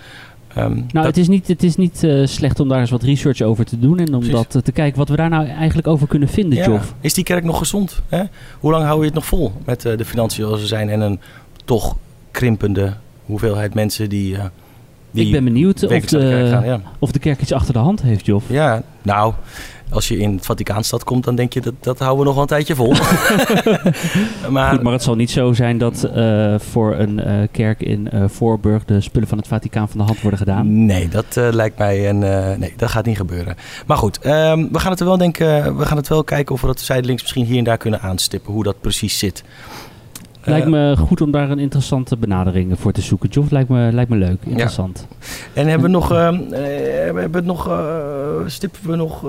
Ehm, 0.56 0.72
Nou, 0.74 0.84
dat- 0.92 1.06
het 1.06 1.18
is 1.18 1.28
niet, 1.28 1.48
het 1.48 1.64
is 1.64 1.76
niet 1.76 2.04
eh, 2.04 2.26
slecht 2.26 2.60
om 2.60 2.68
daar 2.68 2.80
eens 2.80 2.90
wat 2.90 3.04
research 3.04 3.42
over 3.42 3.66
te 3.66 3.80
doen. 3.80 4.00
En 4.00 4.14
om 4.14 4.20
Precies. 4.20 4.32
dat 4.36 4.56
eh, 4.56 4.62
te 4.62 4.72
kijken 4.72 4.98
wat 4.98 5.10
we 5.10 5.16
daar 5.16 5.30
nou 5.30 5.48
eigenlijk 5.48 5.88
over 5.88 6.08
kunnen 6.08 6.28
vinden, 6.30 6.58
Ja. 6.58 6.66
Jof. 6.66 6.94
Is 7.02 7.14
die 7.14 7.24
kerk 7.24 7.44
nog 7.44 7.58
gezond? 7.58 8.02
Hè? 8.10 8.24
Hoe 8.60 8.72
lang 8.72 8.86
hou 8.86 9.00
je 9.00 9.06
het 9.06 9.14
nog 9.14 9.26
vol 9.26 9.52
met 9.66 9.86
eh, 9.86 9.98
de 9.98 10.06
financiën 10.06 10.44
zoals 10.46 10.60
ze 10.62 10.68
zijn 10.68 10.90
en 10.90 11.02
een 11.02 11.20
toch 11.66 11.96
krimpende 12.32 12.94
hoeveelheid 13.26 13.74
mensen 13.74 14.10
die, 14.10 14.38
eh 14.38 14.44
die 15.16 15.26
Ik 15.26 15.32
ben 15.32 15.44
benieuwd 15.44 15.74
of 15.74 15.80
de 15.80 15.88
kerk 15.88 16.08
de, 16.08 16.48
gaan? 16.50 16.66
Ja. 16.66 16.82
of 17.00 17.12
de 17.12 17.20
kerk 17.20 17.42
iets 17.42 17.54
achter 17.54 17.74
de 17.74 17.80
hand 17.80 18.02
heeft, 18.02 18.26
Jof. 18.26 18.44
ja, 18.48 18.84
nou, 19.02 19.34
als 19.90 20.08
je 20.08 20.18
in 20.18 20.36
het 20.36 20.46
Vaticaanstad 20.46 21.04
komt, 21.04 21.24
dan 21.24 21.36
denk 21.36 21.54
je 21.54 21.62
dat 21.62 21.74
dat 21.80 22.00
houden 22.00 22.20
we 22.20 22.26
nog 22.26 22.34
wel 22.34 22.42
een 22.42 22.50
tijdje 22.50 22.76
vol. 22.76 22.94
maar, 24.50 24.72
Goed, 24.72 24.82
maar 24.82 24.94
het 24.94 25.04
zal 25.04 25.16
niet 25.16 25.32
zo 25.32 25.54
zijn 25.54 25.78
dat 25.78 26.04
eh, 26.04 26.56
voor 26.60 26.96
een 26.96 27.20
eh, 27.20 27.48
kerk 27.52 27.82
in 27.82 28.10
Voorburg 28.26 28.86
de 28.86 29.02
spullen 29.02 29.28
van 29.28 29.38
het 29.38 29.48
Vaticaan 29.48 29.90
van 29.90 29.98
de 29.98 30.06
hand 30.06 30.22
worden 30.22 30.40
gedaan. 30.40 30.86
Nee, 30.86 31.08
dat 31.08 31.36
lijkt 31.36 31.78
mij 31.78 32.10
een. 32.10 32.20
nee, 32.60 32.74
dat 32.78 32.90
gaat 32.90 33.06
niet 33.06 33.18
gebeuren. 33.18 33.56
Maar 33.86 33.98
goed, 33.98 34.20
ehm, 34.20 34.68
we 34.72 34.80
gaan 34.80 34.92
het 34.92 35.00
er 35.00 35.06
wel 35.06 35.18
denken. 35.18 35.78
We 35.78 35.86
gaan 35.86 35.98
het 35.98 36.08
wel 36.08 36.24
kijken 36.24 36.56
of 36.56 36.62
we 36.62 36.68
dat 36.68 36.80
zijdelings 36.80 37.22
misschien 37.22 37.46
hier 37.46 37.58
en 37.58 37.64
daar 37.64 37.78
kunnen 37.78 38.02
aanstippen. 38.02 38.54
Hoe 38.54 38.64
dat 38.64 38.82
precies 38.82 39.18
zit. 39.18 39.44
Lijkt 40.46 40.66
Eh, 40.66 40.72
me 40.72 40.96
goed 40.98 41.22
om 41.22 41.32
daar 41.32 41.50
een 41.50 41.60
interessante 41.60 42.18
benadering 42.18 42.80
voor 42.80 42.92
te 42.92 43.02
zoeken. 43.02 43.30
Jof, 43.30 43.52
lijkt 43.52 43.70
me, 43.70 43.90
lijkt 43.92 44.10
me 44.10 44.18
leuk, 44.18 44.38
interessant. 44.46 45.08
En 45.54 45.68
hebben 45.68 45.86
we 45.88 45.94
nog, 45.94 46.12
ehm, 46.12 46.36
eh, 46.54 46.62
hebben 47.04 47.32
we 47.32 47.42
nog, 47.42 47.68
eh, 47.68 47.78
stippen 48.46 48.90
we 48.90 48.96
nog 48.96 49.22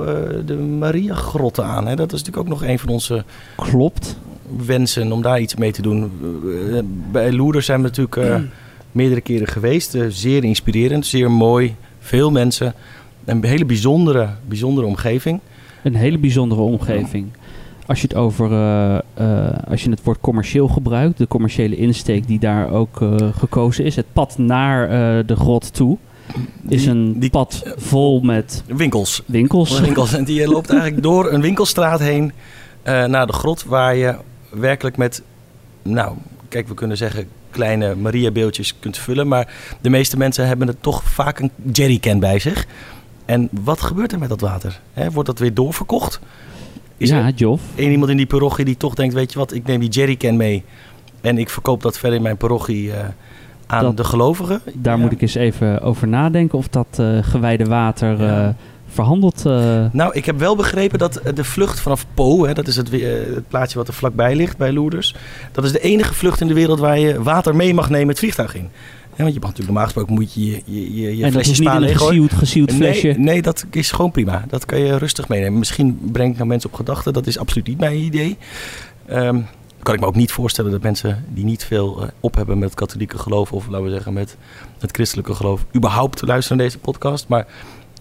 de 0.46 0.56
Maria-grotten 0.56 1.64
aan? 1.64 1.86
Hè? 1.86 1.96
Dat 1.96 2.12
is 2.12 2.18
natuurlijk 2.22 2.46
ook 2.46 2.60
nog 2.60 2.68
een 2.68 2.78
van 2.78 2.88
onze 2.88 3.24
Klopt. 3.56 4.18
wensen 4.66 5.12
om 5.12 5.22
daar 5.22 5.40
iets 5.40 5.54
mee 5.54 5.72
te 5.72 5.82
doen. 5.82 6.10
Bij 7.12 7.32
Loerders 7.32 7.66
zijn 7.66 7.82
we 7.82 7.86
natuurlijk 7.86 8.42
meerdere 8.92 9.20
keren 9.20 9.46
geweest. 9.46 9.96
Zeer 10.08 10.44
inspirerend, 10.44 11.06
zeer 11.06 11.30
mooi. 11.30 11.74
Veel 11.98 12.30
mensen. 12.30 12.74
Een 13.24 13.44
hele 13.44 13.64
bijzondere, 13.64 14.28
bijzondere 14.48 14.86
omgeving. 14.86 15.40
Een 15.82 15.94
hele 15.94 16.18
bijzondere 16.18 16.60
omgeving. 16.60 17.26
Als 17.86 18.00
je 18.00 18.06
het 18.06 18.16
over, 18.16 18.52
eh, 18.52 18.96
eh, 19.14 19.58
als 19.68 19.82
je 19.84 19.90
het 19.90 20.02
woord 20.02 20.20
commercieel 20.20 20.68
gebruikt, 20.68 21.18
de 21.18 21.28
commerciële 21.28 21.76
insteek 21.76 22.26
die 22.26 22.38
daar 22.38 22.70
ook 22.70 23.02
eh, 23.02 23.14
gekozen 23.38 23.84
is, 23.84 23.96
het 23.96 24.12
pad 24.12 24.38
naar 24.38 24.88
de 25.26 25.36
grot 25.36 25.74
toe, 25.74 25.96
is 26.68 26.80
Die- 26.82 26.90
een 26.90 27.18
die- 27.20 27.30
pad 27.30 27.62
vol 27.76 28.20
met 28.20 28.62
Winkels. 28.66 29.22
winkels. 29.26 29.80
winkels. 29.80 30.12
En 30.14 30.24
die 30.24 30.48
loopt 30.48 30.70
eigenlijk 30.70 31.02
door 31.02 31.32
een 31.32 31.40
winkelstraat 31.40 32.00
heen 32.00 32.32
naar 32.84 33.26
de 33.26 33.32
grot. 33.32 33.64
Waar 33.64 33.96
je 33.96 34.16
werkelijk 34.50 34.96
met, 34.96 35.22
nou, 35.82 36.16
kijk, 36.48 36.68
we 36.68 36.74
kunnen 36.74 36.96
zeggen 36.96 37.28
kleine 37.50 37.94
Maria-beeldjes 37.94 38.74
kunt 38.78 38.98
vullen. 38.98 39.28
Maar 39.28 39.48
de 39.80 39.90
meeste 39.90 40.16
mensen 40.16 40.46
hebben 40.46 40.66
het 40.68 40.82
toch 40.82 41.02
vaak 41.04 41.38
een 41.38 41.50
jerrycan 41.72 42.18
bij 42.18 42.38
zich. 42.38 42.66
En 43.24 43.48
wat 43.64 43.80
gebeurt 43.80 44.12
er 44.12 44.18
met 44.18 44.28
dat 44.28 44.40
water? 44.40 44.80
Wordt 45.12 45.28
dat 45.28 45.38
weer 45.38 45.54
doorverkocht? 45.54 46.20
Is 46.96 47.08
ja, 47.08 47.26
er 47.26 47.32
Jof. 47.34 47.60
één 47.74 47.90
iemand 47.90 48.10
in 48.10 48.16
die 48.16 48.26
parochie 48.26 48.64
die 48.64 48.76
toch 48.76 48.94
denkt, 48.94 49.14
weet 49.14 49.32
je 49.32 49.38
wat, 49.38 49.52
ik 49.54 49.66
neem 49.66 49.80
die 49.80 49.88
jerrycan 49.88 50.36
mee. 50.36 50.64
En 51.20 51.38
ik 51.38 51.50
verkoop 51.50 51.82
dat 51.82 51.98
verder 51.98 52.16
in 52.16 52.22
mijn 52.22 52.36
parochie 52.36 52.92
eh, 52.92 53.04
aan 53.66 53.82
Dat- 53.84 53.96
de 53.96 54.04
gelovigen. 54.04 54.60
Daar 54.74 54.96
Ja. 54.96 55.02
moet 55.02 55.12
ik 55.12 55.20
eens 55.22 55.34
even 55.34 55.82
over 55.82 56.08
nadenken 56.08 56.58
of 56.58 56.68
dat 56.68 56.86
eh, 56.96 57.18
gewijde 57.20 57.64
water 57.64 58.22
Ja. 58.22 58.46
eh, 58.46 58.54
verhandeld... 58.88 59.46
eh, 59.46 59.84
Nou, 59.92 60.12
ik 60.14 60.24
heb 60.26 60.38
wel 60.38 60.56
begrepen 60.56 60.98
dat 60.98 61.20
de 61.34 61.44
vlucht 61.44 61.80
vanaf 61.80 62.06
Po, 62.14 62.46
hè, 62.46 62.52
dat 62.54 62.66
is 62.66 62.76
het, 62.76 62.90
eh, 62.92 63.08
het 63.34 63.48
plaatsje 63.48 63.78
wat 63.78 63.88
er 63.88 63.94
vlakbij 63.94 64.36
ligt 64.36 64.56
bij 64.56 64.72
Loerders, 64.72 65.14
dat 65.52 65.64
is 65.64 65.72
de 65.72 65.80
enige 65.80 66.14
vlucht 66.14 66.40
in 66.40 66.46
de 66.46 66.54
wereld 66.54 66.78
waar 66.78 66.98
je 66.98 67.22
water 67.22 67.56
mee 67.56 67.74
mag 67.74 67.90
nemen 67.90 68.08
het 68.08 68.18
vliegtuig 68.18 68.54
in. 68.54 68.68
Hè, 69.16 69.22
want 69.22 69.34
je 69.34 69.40
mag 69.40 69.50
natuurlijk 69.50 69.66
normaal 69.66 69.84
gesproken 69.84 70.14
moet 70.14 70.32
je 70.34 70.44
je, 70.50 70.62
je, 70.94 71.16
je, 71.16 71.24
en 71.24 71.32
flesje 71.32 71.54
flesje. 72.72 73.06
Nee, 73.06 73.18
nee, 73.18 73.42
dat 73.42 73.66
is 73.70 73.90
gewoon 73.90 74.10
prima. 74.10 74.44
Dat 74.48 74.64
kan 74.64 74.78
je 74.78 74.98
rustig 74.98 75.28
meenemen. 75.28 75.58
Misschien 75.58 75.98
breng 76.12 76.30
ik 76.30 76.36
nou 76.36 76.48
mensen 76.48 76.70
op 76.70 76.76
gedachten. 76.76 77.12
Dat 77.12 77.26
is 77.26 77.38
absoluut 77.38 77.66
niet 77.66 77.78
mijn 77.78 77.96
idee. 77.98 78.36
Ehm, 79.06 79.40
kan 79.82 79.94
ik 79.94 80.00
me 80.00 80.06
ook 80.06 80.14
niet 80.14 80.32
voorstellen 80.32 80.70
dat 80.70 80.82
mensen 80.82 81.24
die 81.28 81.44
niet 81.44 81.64
veel 81.64 82.02
eh, 82.02 82.08
op 82.20 82.34
hebben 82.34 82.58
met 82.58 82.68
het 82.68 82.78
katholieke 82.78 83.18
geloof... 83.18 83.52
of 83.52 83.66
laten 83.66 83.84
we 83.84 83.90
zeggen 83.90 84.12
met 84.12 84.36
het 84.78 84.90
christelijke 84.92 85.34
geloof... 85.34 85.64
überhaupt 85.76 86.22
luisteren 86.26 86.56
naar 86.58 86.66
deze 86.66 86.78
podcast. 86.78 87.28
Maar 87.28 87.46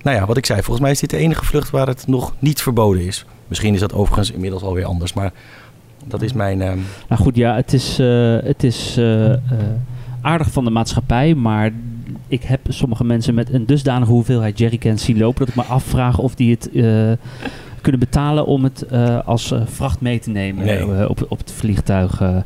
nou 0.02 0.18
ja, 0.18 0.26
wat 0.26 0.38
ik 0.38 0.46
zei. 0.46 0.60
Volgens 0.62 0.82
mij 0.82 0.92
is 0.92 1.00
dit 1.00 1.10
de 1.10 1.18
enige 1.18 1.46
vlucht 1.46 1.70
waar 1.70 1.88
het 1.88 2.08
nog 2.08 2.34
niet 2.40 2.62
verboden 2.62 3.06
is. 3.06 3.26
Misschien 3.48 3.74
is 3.74 3.80
dat 3.80 3.94
overigens 3.94 4.32
inmiddels 4.32 4.64
alweer 4.64 4.86
anders. 4.86 5.14
Maar 5.14 5.32
dat 6.06 6.22
is 6.22 6.34
mijn... 6.34 6.62
ehm, 6.62 6.78
Nou 7.10 7.22
goed, 7.22 7.36
ja, 7.36 7.56
het 7.56 7.74
is, 7.74 8.00
eh, 8.00 8.38
het 8.44 8.64
is 8.64 8.98
eh, 8.98 9.34
aardig 10.26 10.52
van 10.52 10.64
de 10.64 10.70
maatschappij, 10.70 11.36
maar 11.36 11.72
ik 12.28 12.44
heb 12.44 12.60
sommige 12.70 13.04
mensen 13.04 13.34
met 13.34 13.54
een 13.54 13.66
dusdanige 13.66 14.12
hoeveelheid 14.12 14.58
jerrycans 14.58 15.04
zien 15.04 15.18
lopen 15.18 15.40
dat 15.40 15.48
ik 15.48 15.56
me 15.56 15.62
afvraag 15.74 16.18
of 16.18 16.36
die 16.36 16.52
het 16.52 16.72
eh, 16.72 17.12
kunnen 17.82 18.00
betalen 18.00 18.46
om 18.46 18.64
het 18.64 18.82
eh, 18.82 19.28
als 19.28 19.52
eh, 19.52 19.62
vracht 19.66 20.02
mee 20.02 20.20
te 20.20 20.30
nemen 20.30 20.66
Nee. 20.66 21.10
op, 21.10 21.26
op 21.30 21.38
het 21.38 21.52
vliegtuig. 21.52 22.22
eh. 22.22 22.38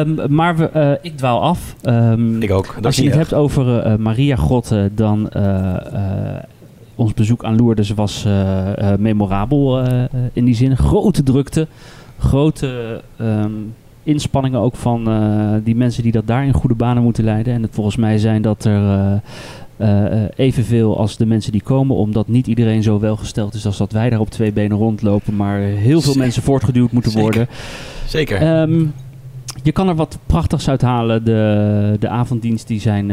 Ehm, 0.00 0.34
maar 0.34 0.56
we, 0.56 0.98
ik 1.02 1.16
dwaal 1.16 1.42
af. 1.42 1.74
Ehm, 1.82 2.42
Ik 2.42 2.50
ook. 2.50 2.72
Dat 2.74 2.86
als 2.86 2.96
je 2.96 3.04
het 3.04 3.14
hebt 3.14 3.34
over 3.34 4.00
Maria 4.00 4.36
Grotten, 4.36 4.92
dan 4.94 5.30
ons 6.94 7.14
bezoek 7.14 7.44
aan 7.44 7.56
Lourdes 7.56 7.90
was 7.90 8.26
memorabel 8.98 9.82
in 10.32 10.44
die 10.44 10.54
zin. 10.54 10.76
Grote 10.76 11.22
drukte, 11.22 11.66
grote 12.18 13.00
ehm, 13.16 13.50
inspanningen 14.02 14.60
ook 14.60 14.76
van 14.76 15.08
eh, 15.08 15.54
die 15.64 15.76
mensen 15.76 16.02
die 16.02 16.12
dat 16.12 16.26
daar 16.26 16.46
in 16.46 16.52
goede 16.52 16.74
banen 16.74 17.02
moeten 17.02 17.24
leiden. 17.24 17.54
En 17.54 17.62
het, 17.62 17.74
volgens 17.74 17.96
mij 17.96 18.18
zijn 18.18 18.42
dat 18.42 18.64
er 18.64 18.82
eh, 19.76 20.22
eh, 20.22 20.28
evenveel 20.36 20.98
als 20.98 21.16
de 21.16 21.26
mensen 21.26 21.52
die 21.52 21.62
komen, 21.62 21.96
omdat 21.96 22.28
niet 22.28 22.46
iedereen 22.46 22.82
zo 22.82 23.00
welgesteld 23.00 23.54
is 23.54 23.66
als 23.66 23.76
dat 23.76 23.92
wij 23.92 24.10
daar 24.10 24.20
op 24.20 24.30
twee 24.30 24.52
benen 24.52 24.76
rondlopen, 24.76 25.36
maar 25.36 25.58
heel 25.58 25.90
veel 25.90 26.00
Zeker. 26.00 26.20
mensen 26.20 26.42
voortgeduwd 26.42 26.92
moeten 26.92 27.10
Zeker. 27.10 27.28
worden. 27.28 27.48
Zeker. 28.06 28.36
Ehm, 28.36 28.84
je 29.62 29.72
kan 29.72 29.88
er 29.88 29.94
wat 29.94 30.18
prachtigs 30.26 30.68
uithalen. 30.68 31.24
De, 31.24 31.96
de 31.98 32.08
avonddienst 32.08 32.66
die 32.66 32.80
zijn 32.80 33.10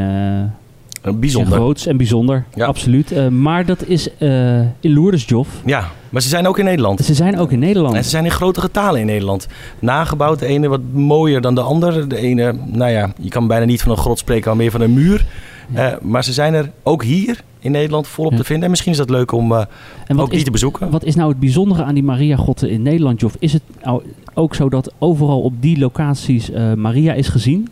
Bijzonder. 1.02 1.54
groots 1.54 1.86
en 1.86 1.98
bijzonder. 1.98 2.46
Ja. 2.54 2.66
Absoluut. 2.66 3.12
Eh, 3.12 3.28
maar 3.28 3.66
dat 3.66 3.86
is 3.86 4.18
eh, 4.18 4.60
in. 4.80 5.62
Ja, 5.66 5.88
maar 6.10 6.22
ze 6.22 6.28
zijn 6.28 6.48
ook 6.48 6.60
in 6.60 6.66
Nederland. 6.66 7.00
Ze 7.00 7.14
zijn 7.14 7.40
ook 7.40 7.52
in 7.52 7.60
Nederland. 7.60 7.96
En 7.96 8.04
ze 8.04 8.10
zijn 8.10 8.26
in 8.26 8.32
grote 8.32 8.62
getalen 8.62 9.00
in 9.00 9.06
Nederland. 9.06 9.48
Nagebouwd, 9.80 10.40
de 10.40 10.46
ene 10.46 10.68
wat 10.68 10.82
mooier 10.92 11.42
dan 11.42 11.56
de 11.56 11.62
ander. 11.62 12.08
De 12.10 12.18
ene, 12.18 12.54
nou 12.66 12.92
ja, 12.92 13.12
je 13.20 13.30
kan 13.30 13.48
bijna 13.48 13.66
niet 13.66 13.82
van 13.82 13.92
een 13.92 13.98
grot 13.98 14.20
spreken, 14.20 14.48
maar 14.48 14.58
meer 14.58 14.72
van 14.72 14.82
een 14.82 14.94
muur. 14.94 15.26
Ja. 15.74 15.92
Eh, 15.92 15.98
maar 16.02 16.24
ze 16.24 16.34
zijn 16.34 16.54
er 16.54 16.72
ook 16.84 17.04
hier 17.04 17.44
in 17.60 17.72
Nederland 17.72 18.08
volop 18.08 18.32
Ja. 18.32 18.38
te 18.38 18.44
vinden. 18.44 18.64
En 18.64 18.70
misschien 18.70 18.92
is 18.92 18.98
dat 18.98 19.10
leuk 19.10 19.32
om 19.32 19.52
eh, 19.52 19.66
en 20.08 20.20
ook 20.20 20.30
is, 20.30 20.36
die 20.36 20.44
te 20.46 20.52
bezoeken. 20.52 20.90
wat 20.90 21.04
is 21.04 21.16
nou 21.16 21.30
het 21.30 21.40
bijzondere 21.40 21.84
aan 21.84 21.94
die 21.94 22.04
Maria-grotten 22.04 22.70
in 22.70 22.82
Nederland, 22.82 23.20
Joff? 23.20 23.36
Is 23.40 23.54
het 23.54 23.62
nou 23.84 24.04
ook 24.34 24.56
zo 24.56 24.70
dat 24.70 24.92
overal 24.98 25.42
op 25.42 25.54
die 25.62 25.80
locaties 25.80 26.52
eh, 26.52 26.74
Maria 26.74 27.14
is 27.14 27.28
gezien? 27.28 27.68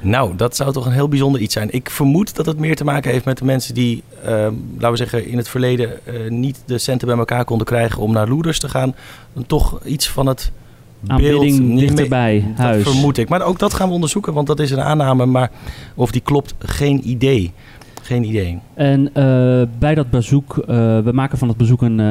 Nou, 0.00 0.36
dat 0.36 0.56
zou 0.56 0.72
toch 0.72 0.86
een 0.86 0.92
heel 0.92 1.08
bijzonder 1.08 1.40
iets 1.40 1.54
zijn. 1.54 1.68
Ik 1.72 1.90
vermoed 1.90 2.36
dat 2.36 2.46
het 2.46 2.58
meer 2.58 2.76
te 2.76 2.84
maken 2.84 3.10
heeft 3.10 3.24
met 3.24 3.38
de 3.38 3.44
mensen 3.44 3.74
die, 3.74 4.02
eh, 4.22 4.30
laten 4.74 4.90
we 4.90 4.96
zeggen, 4.96 5.26
in 5.26 5.36
het 5.36 5.48
verleden 5.48 5.90
niet 6.28 6.62
de 6.66 6.78
centen 6.78 7.08
bij 7.08 7.16
elkaar 7.16 7.44
konden 7.44 7.66
krijgen 7.66 8.02
om 8.02 8.12
naar 8.12 8.28
Loerders 8.28 8.58
te 8.58 8.68
gaan. 8.68 8.94
Dan 9.32 9.46
toch 9.46 9.80
iets 9.84 10.08
van 10.08 10.26
het 10.26 10.52
Aanbidding 11.06 11.78
dichterbij, 11.78 12.32
mee- 12.46 12.52
huis. 12.56 12.84
Dat 12.84 12.92
vermoed 12.92 13.18
ik. 13.18 13.28
Maar 13.28 13.42
ook 13.42 13.58
dat 13.58 13.74
gaan 13.74 13.88
we 13.88 13.94
onderzoeken, 13.94 14.32
want 14.32 14.46
dat 14.46 14.60
is 14.60 14.70
een 14.70 14.80
aanname. 14.80 15.26
Maar 15.26 15.50
of 15.94 16.10
die 16.10 16.20
klopt, 16.20 16.54
geen 16.58 17.08
idee. 17.08 17.52
Geen 18.08 18.24
idee. 18.24 18.58
En 18.74 19.10
eh, 19.14 19.62
bij 19.78 19.94
dat 19.94 20.10
bezoek, 20.10 20.58
eh, 20.58 20.66
we 20.98 21.10
maken 21.12 21.38
van 21.38 21.48
het 21.48 21.56
bezoek 21.56 21.82
een, 21.82 22.00
eh, 22.00 22.06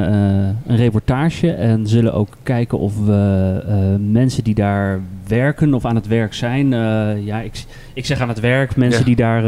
een 0.66 0.76
reportage 0.76 1.52
en 1.52 1.86
zullen 1.86 2.14
ook 2.14 2.36
kijken 2.42 2.78
of 2.78 3.04
we 3.04 3.96
mensen 4.10 4.44
die 4.44 4.54
daar 4.54 5.00
werken 5.26 5.74
of 5.74 5.84
aan 5.84 5.94
het 5.94 6.06
werk 6.06 6.34
zijn, 6.34 6.68
ja, 7.24 7.40
ik, 7.40 7.64
ik 7.92 8.06
zeg 8.06 8.20
aan 8.20 8.28
het 8.28 8.40
werk, 8.40 8.76
mensen 8.76 9.00
Ja. 9.00 9.06
die 9.06 9.16
daar 9.16 9.42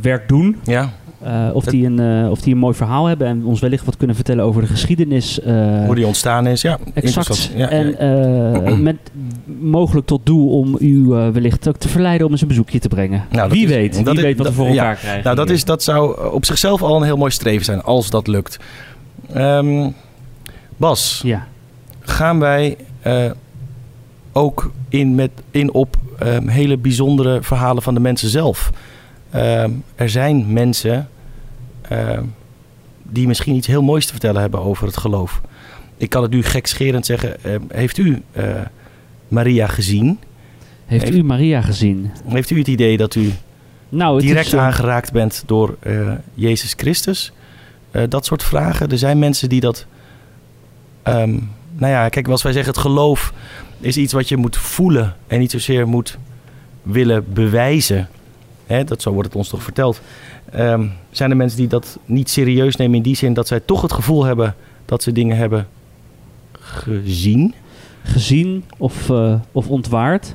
werk 0.00 0.28
doen, 0.28 0.56
Ja, 0.64 0.90
eh, 1.24 1.48
of, 1.52 1.64
die 1.64 1.86
een, 1.86 1.98
eh, 2.24 2.30
of 2.30 2.40
die 2.40 2.52
een 2.52 2.58
mooi 2.58 2.74
verhaal 2.74 3.06
hebben 3.06 3.26
en 3.26 3.44
ons 3.44 3.60
wellicht 3.60 3.84
wat 3.84 3.96
kunnen 3.96 4.16
vertellen 4.16 4.44
over 4.44 4.60
de 4.60 4.66
geschiedenis. 4.68 5.40
eh, 5.40 5.84
hoe 5.86 5.94
die 5.94 6.06
ontstaan 6.06 6.46
is. 6.46 6.62
Ja, 6.62 6.78
Exact. 6.94 7.50
Ja, 7.56 7.68
en 7.68 7.96
ja. 8.64 8.74
met 8.76 8.96
mogelijk 9.60 10.06
tot 10.06 10.26
doel 10.26 10.48
om 10.58 10.76
u 10.78 11.04
wellicht 11.06 11.68
ook 11.68 11.76
te 11.76 11.88
verleiden 11.88 12.26
om 12.26 12.32
eens 12.32 12.42
een 12.42 12.48
bezoekje 12.48 12.78
te 12.78 12.88
brengen. 12.88 13.24
Nou, 13.30 13.50
wie 13.50 13.64
is- 13.64 13.70
weet, 13.70 14.02
wie 14.02 14.14
is- 14.14 14.20
weet 14.20 14.38
wat 14.38 14.46
we 14.46 14.52
voor 14.52 14.66
ja. 14.66 14.72
elkaar 14.72 14.96
krijgen. 14.96 15.24
Nou, 15.24 15.36
dat, 15.36 15.46
hier. 15.46 15.54
is, 15.56 15.64
dat 15.64 15.82
zou 15.82 16.30
op 16.32 16.44
zichzelf 16.44 16.82
al 16.82 16.96
een 16.96 17.02
heel 17.02 17.16
mooi 17.16 17.30
streven 17.30 17.64
zijn, 17.64 17.82
als 17.82 18.10
dat 18.10 18.26
lukt. 18.26 18.58
Ehm, 19.32 19.90
Bas, 20.76 21.20
Ja. 21.24 21.46
gaan 22.00 22.38
wij 22.38 22.76
ook 24.32 24.70
in, 24.88 25.14
met, 25.14 25.30
in 25.50 25.72
op 25.72 25.96
ehm, 26.18 26.48
hele 26.48 26.76
bijzondere 26.76 27.42
verhalen 27.42 27.82
van 27.82 27.94
de 27.94 28.00
mensen 28.00 28.28
zelf. 28.28 28.70
Ehm, 29.30 29.70
er 29.94 30.08
zijn 30.10 30.52
mensen 30.52 31.08
ehm, 31.88 32.22
die 33.02 33.26
misschien 33.26 33.54
iets 33.54 33.66
heel 33.66 33.82
moois 33.82 34.04
te 34.06 34.12
vertellen 34.12 34.40
hebben 34.40 34.60
over 34.60 34.86
het 34.86 34.96
geloof. 34.96 35.40
Ik 35.96 36.10
kan 36.10 36.22
het 36.22 36.30
nu 36.30 36.42
gekscherend 36.42 37.06
zeggen. 37.06 37.44
ehm, 37.44 37.60
heeft 37.68 37.98
u 37.98 38.22
eh, 38.32 38.44
Maria 39.28 39.66
gezien? 39.66 40.18
Heeft 40.86 41.04
Heeft- 41.04 41.16
u 41.16 41.22
Maria 41.22 41.60
gezien? 41.60 42.10
Heeft 42.26 42.50
u 42.50 42.58
het 42.58 42.68
idee 42.68 42.96
dat 42.96 43.14
u 43.14 43.32
Nou, 43.88 44.20
direct 44.20 44.46
is, 44.46 44.52
eh, 44.52 44.60
aangeraakt 44.60 45.12
bent 45.12 45.42
door 45.46 45.76
eh, 45.80 46.12
Jezus 46.34 46.74
Christus? 46.76 47.32
Eh, 47.90 48.02
dat 48.08 48.26
soort 48.26 48.42
vragen. 48.42 48.90
Er 48.90 48.98
zijn 48.98 49.18
mensen 49.18 49.48
die 49.48 49.60
dat. 49.60 49.86
ehm, 51.02 51.30
nou 51.76 51.92
ja, 51.92 52.08
kijk, 52.08 52.28
als 52.28 52.42
wij 52.42 52.52
zeggen 52.52 52.72
het 52.72 52.80
geloof 52.82 53.32
is 53.80 53.96
iets 53.96 54.12
wat 54.12 54.28
je 54.28 54.36
moet 54.36 54.56
voelen 54.56 55.16
en 55.26 55.38
niet 55.38 55.50
zozeer 55.50 55.88
moet 55.88 56.18
willen 56.82 57.32
bewijzen. 57.32 58.08
Hè, 58.66 58.84
dat 58.84 59.02
zo 59.02 59.10
wordt 59.12 59.28
het 59.28 59.36
ons 59.36 59.48
toch 59.48 59.62
verteld. 59.62 60.00
Ehm, 60.54 60.86
zijn 61.10 61.30
er 61.30 61.36
mensen 61.36 61.58
die 61.58 61.68
dat 61.68 61.98
niet 62.04 62.30
serieus 62.30 62.76
nemen 62.76 62.96
in 62.96 63.02
die 63.02 63.16
zin 63.16 63.34
dat 63.34 63.46
zij 63.46 63.60
toch 63.60 63.82
het 63.82 63.92
gevoel 63.92 64.24
hebben 64.24 64.54
dat 64.84 65.02
ze 65.02 65.12
dingen 65.12 65.36
hebben 65.36 65.66
gezien? 66.52 67.54
gezien 68.04 68.64
of, 68.76 69.10
eh, 69.10 69.34
of 69.52 69.68
ontwaard. 69.68 70.34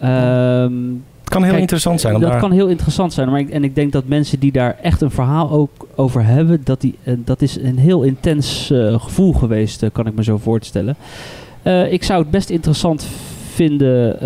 Ehm, 0.00 0.72
Het 1.20 1.40
kan 1.40 1.42
heel 1.42 1.50
Kijk, 1.50 1.62
interessant 1.62 2.00
zijn. 2.00 2.20
Dat 2.20 2.36
kan 2.36 2.52
heel 2.52 2.68
interessant 2.68 3.12
zijn. 3.12 3.30
Maar 3.30 3.40
ik, 3.40 3.50
en 3.50 3.64
ik 3.64 3.74
denk 3.74 3.92
dat 3.92 4.06
mensen 4.06 4.40
die 4.40 4.52
daar 4.52 4.76
echt 4.82 5.00
een 5.00 5.10
verhaal 5.10 5.50
ook 5.50 5.86
over 5.94 6.24
hebben, 6.24 6.60
dat, 6.64 6.80
die, 6.80 6.94
eh, 7.02 7.14
dat 7.24 7.42
is 7.42 7.56
een 7.56 7.78
heel 7.78 8.02
intens 8.02 8.70
eh, 8.70 9.00
gevoel 9.00 9.32
geweest, 9.32 9.84
kan 9.92 10.06
ik 10.06 10.14
me 10.14 10.22
zo 10.22 10.38
voorstellen. 10.38 10.96
Ik 11.90 12.02
zou 12.02 12.22
het 12.22 12.30
best 12.30 12.50
interessant 12.50 13.06
vinden 13.52 14.18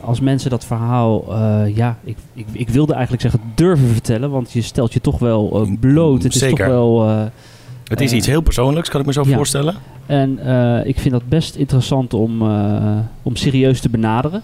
als 0.00 0.20
mensen 0.20 0.50
dat 0.50 0.64
verhaal, 0.64 1.24
eh, 1.34 1.76
ja, 1.76 1.96
ik, 2.04 2.16
ik, 2.34 2.46
ik 2.52 2.68
wilde 2.68 2.92
eigenlijk 2.92 3.22
zeggen 3.22 3.40
durven 3.54 3.86
vertellen, 3.88 4.30
want 4.30 4.52
je 4.52 4.62
stelt 4.62 4.92
je 4.92 5.00
toch 5.00 5.18
wel 5.18 5.62
eh, 5.62 5.72
bloot. 5.80 6.22
Het 6.22 6.34
is 6.34 6.48
toch 6.48 6.58
wel... 6.58 7.08
eh, 7.08 7.22
het 7.84 8.00
is 8.00 8.10
eh, 8.10 8.16
iets 8.16 8.26
heel 8.26 8.40
persoonlijks, 8.40 8.88
kan 8.88 9.00
ik 9.00 9.06
me 9.06 9.12
zo 9.12 9.22
ja. 9.26 9.36
voorstellen. 9.36 9.74
En 10.06 10.38
eh, 10.38 10.86
ik 10.86 10.98
vind 10.98 11.14
dat 11.14 11.28
best 11.28 11.54
interessant 11.56 12.14
om, 12.14 12.42
eh, 12.42 12.96
om 13.22 13.36
serieus 13.36 13.80
te 13.80 13.88
benaderen. 13.88 14.42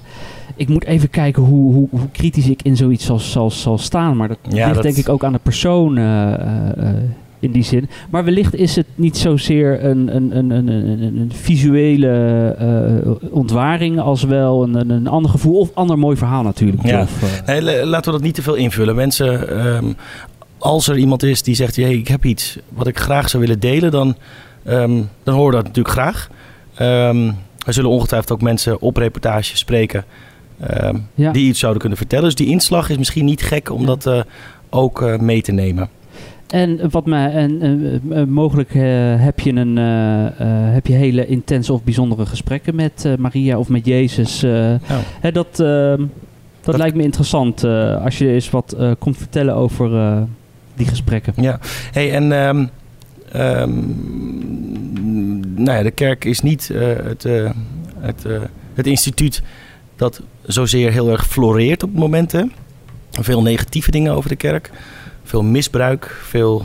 Ik 0.56 0.68
moet 0.68 0.84
even 0.84 1.10
kijken 1.10 1.42
hoe, 1.42 1.72
hoe, 1.74 1.88
hoe 1.90 2.08
kritisch 2.12 2.48
ik 2.48 2.62
in 2.62 2.76
zoiets 2.76 3.04
zal, 3.04 3.18
zal, 3.18 3.50
zal 3.50 3.78
staan. 3.78 4.16
Maar 4.16 4.28
dat 4.28 4.38
Ja, 4.48 4.62
ligt 4.64 4.74
dat- 4.74 4.82
denk 4.82 4.96
ik 4.96 5.08
ook 5.08 5.24
aan 5.24 5.32
de 5.32 5.40
persoon 5.42 5.96
eh, 5.98 6.32
eh, 6.32 6.38
eh, 6.76 6.94
in 7.44 7.52
die 7.52 7.62
zin. 7.62 7.88
Maar 8.10 8.24
wellicht 8.24 8.54
is 8.54 8.76
het 8.76 8.86
niet 8.94 9.16
zozeer 9.16 9.84
een, 9.84 10.16
een, 10.16 10.36
een, 10.36 10.50
een, 10.50 10.68
een, 10.68 11.32
visuele 11.34 12.08
eh, 12.58 13.32
ontwaring... 13.34 14.00
als 14.00 14.22
wel 14.22 14.62
een, 14.62 14.74
een, 14.74 14.90
een 14.90 15.06
ander 15.06 15.30
gevoel 15.30 15.58
of 15.58 15.70
ander 15.74 15.98
mooi 15.98 16.16
verhaal 16.16 16.42
natuurlijk. 16.42 16.86
Ja. 16.86 17.00
Of, 17.00 17.22
eh, 17.22 17.46
Nee, 17.46 17.86
laten 17.86 18.12
we 18.12 18.18
dat 18.18 18.26
niet 18.26 18.34
te 18.34 18.42
veel 18.42 18.54
invullen. 18.54 18.94
Mensen, 18.94 19.48
ehm, 19.48 19.92
als 20.58 20.88
er 20.88 20.96
iemand 20.96 21.22
is 21.22 21.42
die 21.42 21.54
zegt: 21.54 21.76
hey, 21.76 21.94
ik 21.94 22.08
heb 22.08 22.24
iets 22.24 22.58
wat 22.68 22.86
ik 22.86 22.98
graag 22.98 23.28
zou 23.28 23.42
willen 23.42 23.60
delen, 23.60 23.90
dan, 23.90 24.16
ehm, 24.64 25.02
dan 25.22 25.34
horen 25.34 25.50
we 25.50 25.56
dat 25.56 25.66
natuurlijk 25.66 25.94
graag. 25.94 26.30
Ehm 26.74 27.30
er 27.64 27.72
zullen 27.72 27.90
ongetwijfeld 27.90 28.32
ook 28.32 28.42
mensen 28.42 28.80
op 28.80 28.96
reportage 28.96 29.56
spreken 29.56 30.04
ja. 31.14 31.32
die 31.32 31.48
iets 31.48 31.58
zouden 31.58 31.80
kunnen 31.80 31.98
vertellen. 31.98 32.24
Dus 32.24 32.34
die 32.34 32.48
inslag 32.48 32.88
is 32.88 32.98
misschien 32.98 33.24
niet 33.24 33.42
gek 33.42 33.70
om 33.70 33.86
dat 33.86 34.06
eh, 34.06 34.20
ook 34.70 35.20
mee 35.20 35.42
te 35.42 35.52
nemen. 35.52 35.88
En 36.46 36.90
wat 36.90 37.06
mij 37.06 37.32
en 37.32 37.62
eh, 37.62 38.20
eh, 38.20 38.28
mogelijk 38.28 38.74
eh, 38.74 38.82
heb 39.24 39.40
je 39.40 39.52
een 39.52 39.76
heb 40.72 40.86
je 40.86 40.92
hele 40.92 41.26
intense 41.26 41.72
of 41.72 41.82
bijzondere 41.82 42.26
gesprekken 42.26 42.74
met 42.74 43.08
Maria 43.18 43.58
of 43.58 43.68
met 43.68 43.86
Jezus. 43.86 44.40
Nou, 44.40 44.78
Hè, 45.20 45.32
dat, 45.32 45.56
dat, 45.56 45.98
Dat- 46.60 46.76
lijkt 46.76 46.96
me 46.96 47.02
interessant 47.02 47.64
als 48.04 48.18
je 48.18 48.28
eens 48.32 48.50
wat 48.50 48.76
komt 48.98 49.16
vertellen 49.16 49.54
over 49.54 49.90
die 50.74 50.86
gesprekken. 50.86 51.32
ja, 51.36 51.58
hey, 51.92 52.12
en 52.12 52.32
ehm, 52.32 52.66
ehm, 53.32 53.70
nou 55.62 55.78
ja, 55.78 55.82
de 55.82 55.90
kerk 55.90 56.24
is 56.24 56.40
niet 56.40 56.68
het, 57.02 57.22
het, 58.00 58.26
het 58.74 58.86
instituut 58.86 59.42
dat 59.96 60.20
zozeer 60.42 60.92
heel 60.92 61.10
erg 61.10 61.26
floreert 61.26 61.82
op 61.82 61.90
het 61.90 61.98
moment. 61.98 62.32
Hè. 62.32 62.42
Veel 63.10 63.42
negatieve 63.42 63.90
dingen 63.90 64.12
over 64.12 64.28
de 64.28 64.36
kerk. 64.36 64.70
Veel 65.24 65.42
misbruik, 65.42 66.18
veel 66.22 66.64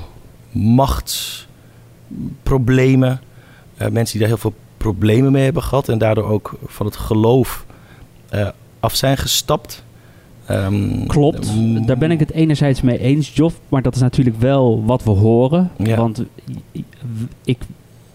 machtsproblemen. 0.52 3.22
Eh, 3.78 3.88
mensen 3.88 4.12
die 4.12 4.20
daar 4.20 4.30
heel 4.30 4.38
veel 4.38 4.54
problemen 4.78 5.32
mee 5.32 5.44
hebben 5.44 5.64
gehad 5.64 5.90
en 5.90 5.98
daardoor 5.98 6.30
ook 6.30 6.58
van 6.66 6.86
het 6.86 6.96
geloof 6.96 7.66
eh, 8.30 8.48
af 8.80 8.96
zijn 8.96 9.18
gestapt. 9.18 9.84
Ehm, 10.46 11.06
Klopt, 11.08 11.52
daar 11.86 11.98
ben 11.98 12.12
ik 12.12 12.20
het 12.20 12.32
enerzijds 12.32 12.82
mee 12.82 13.00
eens, 13.00 13.36
Joff. 13.36 13.60
Maar 13.70 13.82
dat 13.82 13.96
is 13.96 14.02
natuurlijk 14.02 14.40
wel 14.40 14.84
wat 14.86 15.04
we 15.04 15.10
horen. 15.12 15.72
Ja. 15.78 15.96
Want 15.96 16.24
ik, 17.44 17.58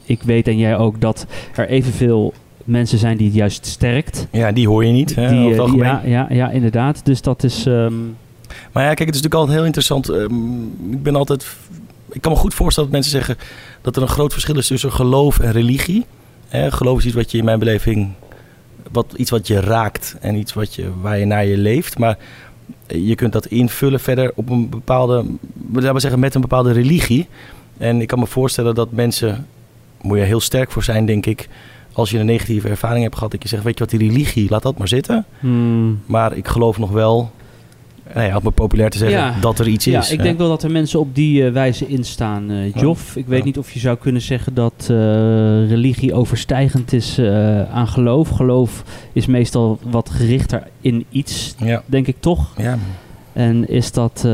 ik 0.05 0.23
weet 0.23 0.49
en 0.49 0.59
jij 0.59 0.77
ook 0.77 1.01
dat 1.01 1.27
er 1.55 1.69
evenveel 1.69 2.33
mensen 2.65 2.99
zijn 2.99 3.17
die 3.17 3.27
het 3.27 3.37
juist 3.37 3.67
sterkt. 3.67 4.27
Ja, 4.31 4.53
die 4.53 4.69
hoor 4.69 4.85
je 4.85 4.93
niet. 4.93 5.15
Hè, 5.15 5.29
Die, 5.29 5.63
eh, 5.63 5.73
ja, 5.77 6.03
ja, 6.05 6.27
ja, 6.31 6.51
inderdaad. 6.51 7.05
Dus 7.05 7.23
dat 7.23 7.43
is... 7.43 7.67
ehm, 7.67 7.95
Maar 8.73 8.83
ja, 8.83 8.95
kijk, 8.95 9.09
het 9.09 9.17
is 9.17 9.23
natuurlijk 9.23 9.35
altijd 9.35 9.57
heel 9.57 9.67
interessant. 9.67 10.09
Ehm, 10.09 10.93
ik 10.93 11.03
ben 11.03 11.17
altijd 11.17 11.47
ik 12.15 12.21
kan 12.21 12.33
me 12.33 12.39
goed 12.39 12.55
voorstellen 12.55 12.91
dat 12.91 12.99
mensen 13.01 13.25
zeggen 13.25 13.47
dat 13.81 13.97
er 13.97 14.03
een 14.03 14.09
groot 14.09 14.33
verschil 14.33 14.57
is 14.59 14.67
tussen 14.67 14.93
geloof 14.93 15.39
en 15.39 15.53
religie. 15.53 16.07
Geloof 16.51 16.99
is 16.99 17.05
iets 17.05 17.15
wat 17.15 17.31
je 17.31 17.39
in 17.39 17.45
mijn 17.45 17.59
beleving, 17.59 18.13
wat, 18.93 19.07
iets 19.17 19.31
wat 19.31 19.47
je 19.47 19.61
raakt 19.61 20.17
en 20.21 20.35
iets 20.35 20.53
wat 20.53 20.75
je, 20.75 20.91
waar 21.01 21.19
je 21.19 21.25
naar 21.25 21.45
je 21.45 21.57
leeft. 21.57 21.99
Maar 21.99 22.19
je 22.87 23.15
kunt 23.15 23.33
dat 23.33 23.47
invullen 23.47 24.01
verder 24.01 24.33
op 24.35 24.51
een 24.51 24.69
bepaalde, 24.69 25.25
laten 25.73 25.95
we 25.95 26.01
zeggen, 26.01 26.21
met 26.21 26.35
een 26.35 26.41
bepaalde 26.41 26.73
religie. 26.73 27.29
En 27.79 28.01
ik 28.01 28.07
kan 28.07 28.19
me 28.19 28.27
voorstellen 28.27 28.75
dat 28.75 28.93
mensen, 28.93 29.47
moet 30.01 30.19
je 30.19 30.25
heel 30.25 30.41
sterk 30.41 30.71
voor 30.71 30.83
zijn, 30.83 31.07
denk 31.07 31.27
ik, 31.27 31.49
als 31.93 32.11
je 32.11 32.19
een 32.19 32.27
negatieve 32.27 32.69
ervaring 32.69 33.03
hebt 33.03 33.15
gehad, 33.15 33.31
dat 33.31 33.43
je 33.43 33.49
zegt, 33.49 33.63
weet 33.63 33.79
je 33.79 33.85
wat, 33.85 33.99
die 33.99 34.09
religie, 34.09 34.51
laat 34.51 34.63
dat 34.63 34.79
maar 34.79 34.89
zitten. 34.89 35.25
Hmm. 35.41 36.01
Maar 36.07 36.37
ik 36.37 36.49
geloof 36.49 36.79
nog 36.79 36.91
wel, 36.91 37.33
nou 38.15 38.27
ja, 38.27 38.37
om 38.37 38.45
het 38.45 38.55
populair 38.55 38.91
te 38.91 38.99
zeggen, 38.99 39.19
Ja. 39.19 39.35
dat 39.41 39.59
er 39.59 39.69
iets 39.69 39.85
Ja, 39.85 40.01
is. 40.01 40.11
ik 40.11 40.19
hè? 40.19 40.25
denk 40.25 40.39
wel 40.39 40.49
dat 40.49 40.63
er 40.63 40.71
mensen 40.71 41.01
op 41.01 41.15
die 41.15 41.47
eh, 41.47 41.53
wijze 41.53 41.87
instaan, 41.87 42.51
eh 42.51 42.75
Joff. 42.75 43.17
Ik 43.17 43.27
weet 43.27 43.39
Ja. 43.39 43.45
niet 43.45 43.59
of 43.59 43.71
je 43.73 43.79
zou 43.81 43.97
kunnen 43.97 44.23
zeggen 44.23 44.55
dat 44.55 44.75
eh, 44.79 44.97
religie 45.69 46.15
overstijgend 46.15 46.93
is 46.93 47.19
aan 47.73 47.89
geloof. 47.89 48.29
Geloof 48.29 48.83
is 49.13 49.27
meestal 49.27 49.79
wat 49.91 50.11
gerichter 50.11 50.63
in 50.81 51.05
iets, 51.11 51.55
Ja, 51.59 51.83
denk 51.87 52.07
ik 52.07 52.17
toch. 52.21 52.53
ja. 52.57 52.79
En 53.33 53.69
is 53.69 53.93
dat, 53.93 54.27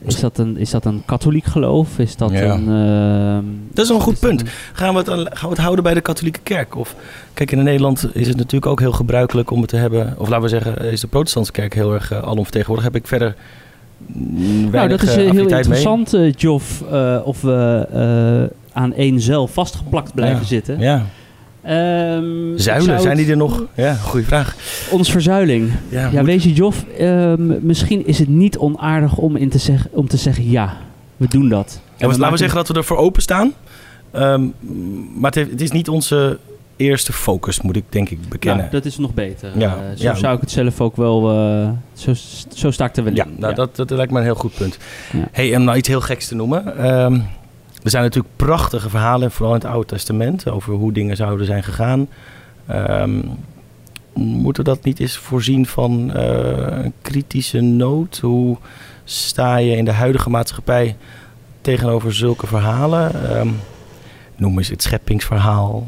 is 0.00 0.20
dat, 0.20 0.38
een, 0.38 0.56
is 0.56 0.70
dat 0.70 0.84
een 0.84 1.02
katholiek 1.06 1.44
geloof? 1.44 1.98
Is 1.98 2.16
dat 2.16 2.30
Ja. 2.30 2.40
een... 2.54 2.68
ehm, 2.68 3.44
Dat 3.72 3.82
is 3.84 3.88
wel 3.90 3.96
een 3.98 4.02
goed 4.04 4.12
is 4.12 4.18
punt. 4.18 4.40
een- 4.40 4.46
Gaan 4.72 4.92
we, 4.92 4.98
het, 4.98 5.08
aan- 5.10 5.26
gaan 5.30 5.48
we 5.48 5.54
het 5.54 5.58
houden 5.58 5.84
bij 5.84 5.94
de 5.94 6.00
katholieke 6.00 6.40
kerk? 6.42 6.76
Of, 6.76 6.94
kijk, 7.34 7.52
in 7.52 7.62
Nederland 7.62 8.08
is 8.12 8.26
het 8.28 8.36
natuurlijk 8.36 8.66
ook 8.66 8.80
heel 8.80 8.92
gebruikelijk 8.92 9.50
om 9.50 9.60
het 9.60 9.68
te 9.68 9.76
hebben. 9.76 10.14
Of 10.18 10.28
laten 10.28 10.42
we 10.42 10.48
zeggen, 10.48 10.90
is 10.92 11.00
de 11.00 11.06
protestantse 11.06 11.52
kerk 11.52 11.74
heel 11.74 11.92
erg 11.94 12.12
uh, 12.12 12.18
alomvertegenwoordigd. 12.22 12.92
Heb 12.92 13.02
ik 13.02 13.08
verder 13.08 13.34
mm, 14.06 14.70
Nou, 14.70 14.88
dat 14.88 15.02
is 15.02 15.08
eh, 15.08 15.14
eh, 15.14 15.20
heel 15.32 15.44
mee. 15.44 15.56
interessant, 15.56 16.14
eh 16.14 16.32
Joff, 16.32 16.82
eh, 16.90 17.16
of 17.24 17.40
we 17.40 17.86
eh, 17.92 18.56
aan 18.82 18.92
één 18.94 19.20
zeil 19.20 19.46
vastgeplakt 19.46 20.14
blijven 20.14 20.40
Ja. 20.40 20.46
zitten. 20.46 20.78
Ja. 20.78 21.04
Ehm, 21.62 22.56
Zuilen, 22.56 23.00
zijn 23.00 23.16
die 23.16 23.30
er 23.30 23.36
nog? 23.36 23.64
Ja, 23.74 23.94
goede 23.94 24.26
vraag. 24.26 24.56
Ons 24.90 25.10
verzuiling. 25.10 25.70
Ja, 25.88 26.08
Ja, 26.12 26.24
weet 26.24 26.42
je, 26.42 26.52
Joff, 26.52 26.84
ehm, 26.98 27.66
misschien 27.66 28.06
is 28.06 28.18
het 28.18 28.28
niet 28.28 28.58
onaardig 28.58 29.16
om, 29.16 29.36
in 29.36 29.48
te, 29.48 29.58
zeggen, 29.58 29.90
om 29.92 30.08
te 30.08 30.16
zeggen 30.16 30.50
ja, 30.50 30.76
we 31.16 31.28
doen 31.28 31.48
dat. 31.48 31.80
Ja, 31.96 32.06
laten 32.06 32.30
we 32.30 32.36
zeggen 32.36 32.56
dat 32.56 32.68
we 32.68 32.74
ervoor 32.74 32.96
openstaan. 32.96 33.52
Ehm 34.10 34.44
maar 35.14 35.30
het, 35.34 35.60
is 35.60 35.70
niet 35.70 35.88
onze 35.88 36.38
eerste 36.76 37.12
focus, 37.12 37.60
moet 37.60 37.76
ik 37.76 37.84
denk 37.88 38.08
ik 38.10 38.28
bekennen. 38.28 38.58
Nou, 38.60 38.70
dat 38.70 38.84
is 38.84 38.98
nog 38.98 39.14
beter. 39.14 39.50
Ja, 39.58 39.66
Eh, 39.76 39.82
zo 39.96 40.02
ja. 40.02 40.14
zou 40.14 40.34
ik 40.34 40.40
het 40.40 40.50
zelf 40.50 40.80
ook 40.80 40.96
wel. 40.96 41.30
eh, 41.30 41.68
zo, 41.92 42.12
zo 42.54 42.70
sta 42.70 42.84
ik 42.84 42.96
er 42.96 43.04
wel 43.04 43.14
Ja, 43.14 43.24
in. 43.24 43.34
nou, 43.38 43.54
Dat, 43.54 43.76
dat 43.76 43.90
lijkt 43.90 44.12
me 44.12 44.18
een 44.18 44.24
heel 44.24 44.34
goed 44.34 44.54
punt. 44.54 44.78
Ja. 45.12 45.28
Hey, 45.32 45.56
om 45.56 45.64
nou 45.64 45.76
iets 45.78 45.88
heel 45.88 46.00
geks 46.00 46.28
te 46.28 46.34
noemen. 46.34 46.64
Er 47.82 47.90
zijn 47.90 48.02
natuurlijk 48.02 48.36
prachtige 48.36 48.90
verhalen, 48.90 49.30
vooral 49.30 49.54
in 49.54 49.60
het 49.60 49.70
Oude 49.70 49.86
Testament, 49.86 50.48
over 50.50 50.72
hoe 50.74 50.92
dingen 50.92 51.16
zouden 51.16 51.46
zijn 51.46 51.62
gegaan. 51.62 52.08
Ehm, 52.66 53.20
moeten 54.14 54.64
we 54.64 54.70
dat 54.70 54.84
niet 54.84 55.00
eens 55.00 55.16
voorzien 55.16 55.66
van 55.66 56.12
eh, 56.12 56.84
een 56.84 56.92
kritische 57.02 57.60
noot? 57.60 58.18
Hoe 58.18 58.56
sta 59.04 59.56
je 59.56 59.76
in 59.76 59.84
de 59.84 59.92
huidige 59.92 60.30
maatschappij 60.30 60.96
tegenover 61.60 62.14
zulke 62.14 62.46
verhalen? 62.46 63.30
Ehm, 63.30 63.48
noem 64.36 64.58
eens 64.58 64.68
het 64.68 64.82
scheppingsverhaal, 64.82 65.86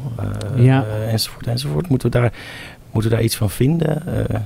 eh, 0.55 0.65
Ja. 0.65 0.85
enzovoort, 1.07 1.47
enzovoort. 1.47 1.87
Moeten 1.89 2.11
we 2.11 2.17
daar, 2.19 2.33
moeten 2.91 3.09
we 3.09 3.15
daar 3.15 3.25
iets 3.25 3.35
van 3.35 3.49
vinden? 3.49 4.27
Eh, 4.29 4.39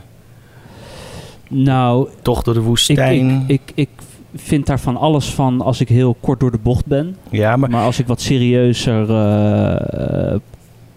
Nou, 1.49 2.09
toch 2.21 2.43
door 2.43 2.53
de 2.53 2.59
ik, 2.59 2.65
woestijn? 2.65 3.43
ik, 3.47 3.61
ik, 3.61 3.71
ik 3.75 3.89
vind 4.37 4.65
daar 4.65 4.79
van 4.79 4.97
alles 4.97 5.33
van 5.33 5.61
als 5.61 5.81
ik 5.81 5.89
heel 5.89 6.15
kort 6.19 6.39
door 6.39 6.51
de 6.51 6.59
bocht 6.63 6.85
ben. 6.85 7.15
ja, 7.29 7.55
maar 7.55 7.69
Maar 7.69 7.83
als 7.83 7.99
ik 7.99 8.07
wat 8.07 8.21
serieuzer 8.21 9.09
eh, 9.09 10.35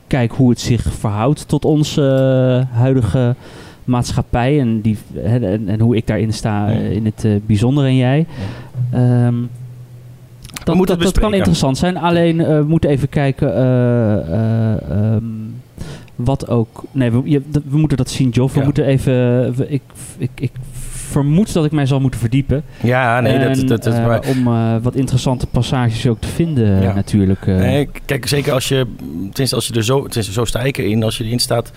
kijk 0.06 0.32
hoe 0.32 0.50
het 0.50 0.60
zich 0.60 0.82
verhoudt 0.82 1.48
tot 1.48 1.64
onze 1.64 2.02
eh, 2.72 2.76
huidige 2.78 3.34
maatschappij 3.84 4.60
en, 4.60 4.80
die, 4.80 4.98
en, 5.24 5.68
en 5.68 5.80
hoe 5.80 5.96
ik 5.96 6.06
daarin 6.06 6.32
sta 6.32 6.68
Ja. 6.68 6.74
eh, 6.78 6.90
in 6.92 7.04
het 7.04 7.46
bijzonder 7.46 7.84
en 7.84 7.96
jij. 7.96 8.26
Ehm, 8.90 9.34
dat, 10.64 10.86
dat, 10.86 11.00
dat 11.02 11.18
kan 11.18 11.34
interessant 11.34 11.78
zijn. 11.78 11.96
Alleen 11.96 12.36
we 12.36 12.64
moeten 12.68 12.90
even 12.90 13.08
kijken 13.08 13.54
ehm, 13.56 15.24
wat 16.16 16.48
ook. 16.48 16.84
Nee, 16.92 17.10
we, 17.10 17.20
je- 17.24 17.42
dat- 17.46 17.62
we 17.68 17.78
moeten 17.78 17.96
dat 17.96 18.10
zien, 18.10 18.28
Joff. 18.28 18.52
We 18.54 18.58
Ja. 18.58 18.64
moeten 18.64 18.84
even. 18.84 19.12
we- 19.56 19.68
ik, 19.68 19.82
ik, 20.18 20.30
ik 20.34 20.50
vermoed 21.10 21.52
dat 21.52 21.64
ik 21.64 21.72
mij 21.72 21.86
zal 21.86 22.00
moeten 22.00 22.20
verdiepen. 22.20 22.62
ja, 22.82 23.20
nee, 23.20 23.38
dat, 23.38 23.58
En, 23.58 23.66
dat, 23.66 23.82
dat, 23.84 23.94
eh, 23.94 24.06
maar- 24.06 24.26
om 24.28 24.46
eh, 24.46 24.74
wat 24.82 24.94
interessante 24.94 25.46
passages 25.46 26.06
ook 26.06 26.20
te 26.20 26.28
vinden, 26.28 26.82
Ja. 26.82 26.94
natuurlijk. 26.94 27.46
eh. 27.46 27.56
Nee, 27.56 27.88
kijk, 28.04 28.26
zeker 28.26 28.52
als 28.52 28.68
je, 28.68 28.86
tenminste 29.28 29.54
als 29.54 29.66
je 29.66 29.74
er 29.74 29.84
zo, 29.84 29.96
tenminste 30.02 30.32
zo 30.32 30.44
sta 30.44 30.60
ik 30.62 30.76
erin, 30.78 31.02
als 31.02 31.18
je 31.18 31.24
erin 31.24 31.38
staat 31.38 31.70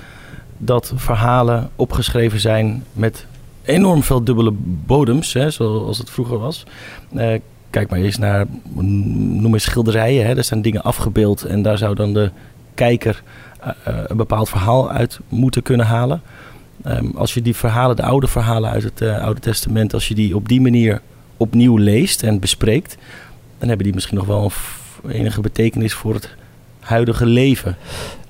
dat 0.57 0.93
verhalen 0.95 1.69
opgeschreven 1.75 2.39
zijn 2.39 2.83
met 2.93 3.25
enorm 3.63 4.03
veel 4.03 4.23
dubbele 4.23 4.51
bodems, 4.85 5.33
hè, 5.33 5.49
zoals 5.49 5.97
het 5.97 6.09
vroeger 6.09 6.37
was. 6.39 6.63
Kijk 7.69 7.89
maar 7.89 7.99
eens 7.99 8.17
naar, 8.17 8.45
noem 8.73 9.53
eens 9.53 9.63
schilderijen, 9.63 10.25
hè, 10.25 10.33
daar 10.35 10.43
staan 10.43 10.61
dingen 10.61 10.83
afgebeeld 10.83 11.43
en 11.43 11.61
daar 11.61 11.77
zou 11.77 11.95
dan 11.95 12.13
de 12.13 12.31
kijker 12.73 13.23
een 14.07 14.17
bepaald 14.17 14.49
verhaal 14.49 14.91
uit 14.91 15.19
moeten 15.29 15.63
kunnen 15.63 15.85
halen. 15.85 16.21
Ehm, 16.83 17.05
als 17.15 17.33
je 17.33 17.41
die 17.41 17.55
verhalen, 17.55 17.95
de 17.95 18.03
oude 18.03 18.27
verhalen 18.27 18.69
uit 18.69 18.83
het 18.83 19.01
eh, 19.01 19.23
Oude 19.23 19.39
Testament, 19.39 19.93
als 19.93 20.07
je 20.07 20.15
die 20.15 20.35
op 20.35 20.47
die 20.47 20.61
manier 20.61 21.01
opnieuw 21.37 21.77
leest 21.77 22.23
en 22.23 22.39
bespreekt, 22.39 22.97
dan 23.57 23.67
hebben 23.67 23.85
die 23.85 23.93
misschien 23.93 24.17
nog 24.17 24.25
wel 24.25 24.51
een 25.03 25.11
enige 25.11 25.41
betekenis 25.41 25.93
voor 25.93 26.13
het 26.13 26.35
huidige 26.79 27.25
leven. 27.25 27.77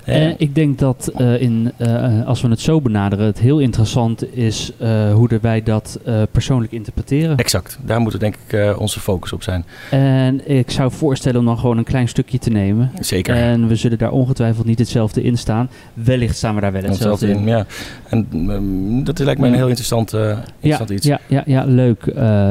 Eh, 0.06 0.26
Eh, 0.28 0.34
ik 0.38 0.56
denk 0.56 0.80
dat 0.80 1.12
eh, 1.18 1.42
in, 1.42 1.72
eh, 1.78 2.26
als 2.28 2.42
we 2.42 2.48
het 2.50 2.60
zo 2.60 2.82
benaderen, 2.82 3.26
het 3.26 3.40
heel 3.40 3.60
interessant 3.60 4.36
is 4.38 4.72
hoe 5.14 5.28
wij 5.42 5.64
dat 5.64 6.00
persoonlijk 6.32 6.72
interpreteren. 6.72 7.38
exact, 7.38 7.78
daar 7.86 8.00
moet 8.00 8.20
denk 8.20 8.36
ik 8.48 8.78
onze 8.80 9.00
focus 9.00 9.34
op 9.34 9.44
zijn. 9.44 9.66
En 9.92 10.50
ik 10.50 10.72
zou 10.72 10.92
voorstellen 10.92 11.40
om 11.40 11.46
dan 11.46 11.58
gewoon 11.58 11.78
een 11.78 11.84
klein 11.84 12.08
stukje 12.08 12.40
te 12.40 12.50
nemen. 12.50 12.92
Zeker. 13.00 13.36
En 13.36 13.68
we 13.68 13.76
zullen 13.76 13.98
daar 13.98 14.12
ongetwijfeld 14.12 14.66
niet 14.66 14.80
hetzelfde 14.80 15.24
in 15.24 15.38
staan. 15.38 15.70
Wellicht 15.94 16.36
staan 16.36 16.56
we 16.56 16.62
daar 16.62 16.72
wel 16.72 16.82
hetzelfde 16.82 17.28
in. 17.30 17.38
in, 17.38 17.48
ja. 17.48 17.66
En 18.10 18.28
mm, 18.32 19.04
dat 19.04 19.20
lijkt 19.20 19.40
mij 19.40 19.50
een 19.50 19.56
heel 19.56 19.68
interessant, 19.68 20.12
Ja, 20.60 20.88
iets. 20.88 21.06
ja, 21.08 21.20
ja, 21.28 21.44
ja, 21.46 21.64
leuk. 21.66 22.06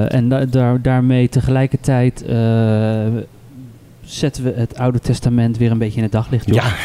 En 0.09 0.29
da- 0.29 0.45
daar, 0.45 0.83
daarmee 0.83 1.29
tegelijkertijd 1.29 2.25
zetten 4.13 4.45
we 4.45 4.53
het 4.57 4.79
Oude 4.79 4.99
Testament 4.99 5.57
weer 5.57 5.71
een 5.71 5.79
beetje 5.79 5.97
in 5.97 6.03
het 6.03 6.13
daglicht. 6.13 6.47
joh. 6.47 6.55
Ja. 6.55 6.73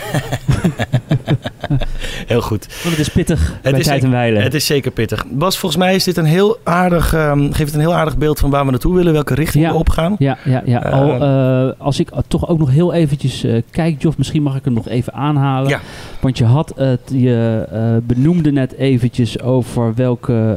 heel 2.28 2.42
goed. 2.42 2.68
Want 2.84 2.98
het 2.98 3.08
is 3.08 3.10
pittig 3.10 3.54
bij 3.62 3.72
is 3.80 3.86
tijd 3.86 4.02
zeker- 4.02 4.16
en. 4.16 4.44
Het 4.44 4.54
is 4.54 4.66
zeker 4.66 4.92
pittig. 4.92 5.26
Bas, 5.30 5.58
volgens 5.58 5.82
mij 5.82 5.96
is 5.96 6.04
dit 6.04 6.18
een 6.18 6.26
heel 6.26 6.58
aardig, 6.64 7.14
ehm, 7.14 7.42
geeft 7.42 7.58
het 7.58 7.74
een 7.74 7.80
heel 7.80 7.94
aardig 7.96 8.18
beeld 8.18 8.40
van 8.40 8.50
waar 8.50 8.66
we 8.66 8.72
naartoe 8.72 8.96
willen, 8.96 9.14
welke 9.14 9.34
richting 9.34 9.64
Ja. 9.64 9.72
we 9.72 9.78
opgaan. 9.78 10.16
Ja, 10.20 10.38
ja, 10.46 10.62
ja. 10.66 10.84
Eh, 10.84 10.92
Al, 10.92 11.22
eh, 11.22 11.74
als 11.78 12.00
ik 12.00 12.10
toch 12.28 12.48
ook 12.48 12.60
nog 12.60 12.72
heel 12.72 12.94
eventjes 12.94 13.44
eh, 13.44 13.62
kijk, 13.72 14.02
Joff, 14.02 14.18
misschien 14.18 14.44
mag 14.44 14.56
ik 14.56 14.64
hem 14.66 14.74
nog 14.74 14.88
even 14.88 15.14
aanhalen. 15.14 15.70
Ja. 15.70 15.80
Want 16.22 16.38
je 16.38 16.46
had 16.46 16.74
het, 16.76 17.00
je 17.14 17.66
eh, 17.72 17.82
benoemde 18.04 18.52
net 18.52 18.74
eventjes 18.74 19.42
over 19.42 19.94
welke 19.96 20.56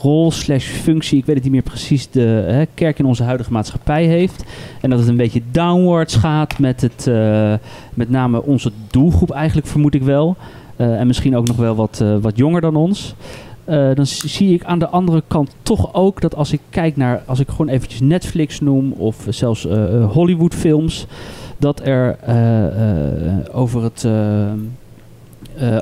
rol 0.00 0.30
slash 0.32 0.64
functie, 0.66 1.18
ik 1.18 1.26
weet 1.26 1.34
het 1.34 1.44
niet 1.44 1.52
meer 1.52 1.62
precies, 1.62 2.10
de 2.10 2.44
hè, 2.46 2.64
kerk 2.74 2.98
in 2.98 3.04
onze 3.04 3.22
huidige 3.22 3.52
maatschappij 3.52 4.04
heeft. 4.04 4.44
En 4.80 4.90
dat 4.90 4.98
het 4.98 5.08
een 5.08 5.16
beetje 5.16 5.42
downwards 5.50 6.16
gaat 6.16 6.58
met 6.58 6.80
het, 6.80 7.10
met 7.94 8.10
name 8.10 8.42
onze 8.42 8.70
doelgroep 8.90 9.30
eigenlijk, 9.30 9.66
vermoed 9.66 9.94
ik 9.94 10.02
wel. 10.02 10.36
Eh, 10.82 11.00
en 11.00 11.06
misschien 11.06 11.36
ook 11.36 11.46
nog 11.46 11.56
wel 11.56 11.74
wat, 11.74 12.00
eh, 12.02 12.16
wat 12.20 12.36
jonger 12.36 12.60
dan 12.60 12.76
ons. 12.76 13.14
Eh, 13.64 13.94
dan 13.94 14.06
zie 14.06 14.54
ik 14.54 14.64
aan 14.64 14.78
de 14.78 14.88
andere 14.88 15.22
kant 15.26 15.54
toch 15.62 15.94
ook 15.94 16.20
dat 16.20 16.34
als 16.34 16.52
ik 16.52 16.60
kijk 16.70 16.96
naar, 16.96 17.22
als 17.26 17.40
ik 17.40 17.48
gewoon 17.48 17.68
eventjes 17.68 18.00
Netflix 18.00 18.60
noem 18.60 18.92
of 18.92 19.26
zelfs 19.28 19.66
eh, 19.66 19.94
eh, 19.94 20.10
Hollywood 20.10 20.54
films, 20.54 21.06
dat 21.58 21.86
er 21.86 22.16
over, 23.52 23.82
het, 23.82 24.06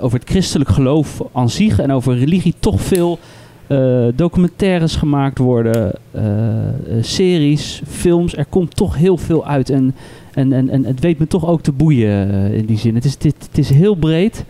over 0.03 0.19
het 0.19 0.29
christelijk 0.29 0.71
geloof 0.71 1.23
aan 1.33 1.51
zich 1.51 1.79
en 1.79 1.93
over 1.93 2.19
religie 2.19 2.55
toch 2.59 2.81
veel 2.81 3.19
documentaires 4.15 4.97
gemaakt 4.97 5.39
worden, 5.39 5.93
series, 7.01 7.83
films. 7.87 8.37
Er 8.37 8.45
komt 8.45 8.77
toch 8.77 8.97
heel 8.97 9.17
veel 9.17 9.47
uit 9.47 9.71
en, 9.71 9.95
en, 10.33 10.53
en, 10.53 10.71
en 10.71 10.85
het 10.85 11.01
weet 11.01 11.19
me 11.19 11.27
toch 11.27 11.47
ook 11.47 11.63
te 11.63 11.73
boeien 11.73 12.53
in 12.53 12.67
die 12.67 12.79
zin. 12.79 12.95
Het 12.95 13.05
is, 13.05 13.19
dit, 13.19 13.35
het 13.49 13.59
is 13.59 13.71
heel 13.71 13.95
breed. 13.95 14.45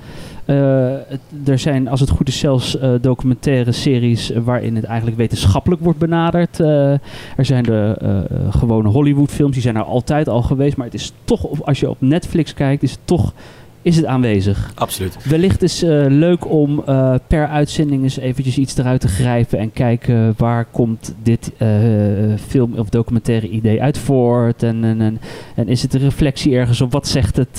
Eh, 0.50 1.48
er 1.48 1.58
zijn, 1.58 1.88
als 1.88 2.00
het 2.00 2.10
goed 2.10 2.28
is, 2.28 2.38
zelfs 2.38 2.78
eh, 2.78 2.92
documentaire 3.00 3.72
series 3.72 4.30
waarin 4.44 4.76
het 4.76 4.84
eigenlijk 4.84 5.16
wetenschappelijk 5.16 5.82
wordt 5.82 5.98
benaderd. 5.98 6.60
Eh, 6.60 6.92
er 7.36 7.44
zijn 7.44 7.62
de 7.62 7.96
gewone 8.50 8.88
Hollywood 8.88 9.30
films, 9.30 9.52
die 9.52 9.62
zijn 9.62 9.76
er 9.76 9.82
altijd 9.82 10.28
al 10.28 10.42
geweest. 10.42 10.76
Maar 10.76 10.86
het 10.86 10.94
is 10.94 11.12
toch, 11.24 11.62
als 11.62 11.80
je 11.80 11.90
op 11.90 11.96
Netflix 12.00 12.54
kijkt, 12.54 12.82
is 12.82 12.90
het 12.90 13.00
toch 13.04 13.32
is 13.82 13.96
het 13.96 14.04
aanwezig. 14.04 14.72
Absoluut. 14.74 15.16
Wellicht 15.24 15.62
is 15.62 15.82
uh, 15.82 16.04
leuk 16.08 16.50
om 16.50 16.82
uh, 16.88 17.14
per 17.26 17.48
uitzending 17.48 18.02
eens 18.02 18.18
eventjes 18.18 18.58
iets 18.58 18.76
eruit 18.76 19.00
te 19.00 19.08
grijpen 19.08 19.58
en 19.58 19.72
kijken 19.72 20.34
waar 20.36 20.64
komt 20.64 21.14
dit 21.22 21.52
uh, 21.58 21.68
film- 22.46 22.74
of 22.74 22.88
documentaire 22.88 23.48
idee 23.48 23.82
uit 23.82 23.98
voort. 23.98 24.62
En, 24.62 24.84
en, 24.84 25.00
en, 25.00 25.20
en, 25.54 25.68
is 25.68 25.82
het 25.82 25.94
een 25.94 26.00
reflectie 26.00 26.56
ergens 26.56 26.80
op? 26.80 26.92
Wat 26.92 27.08
zegt 27.08 27.36
het 27.36 27.58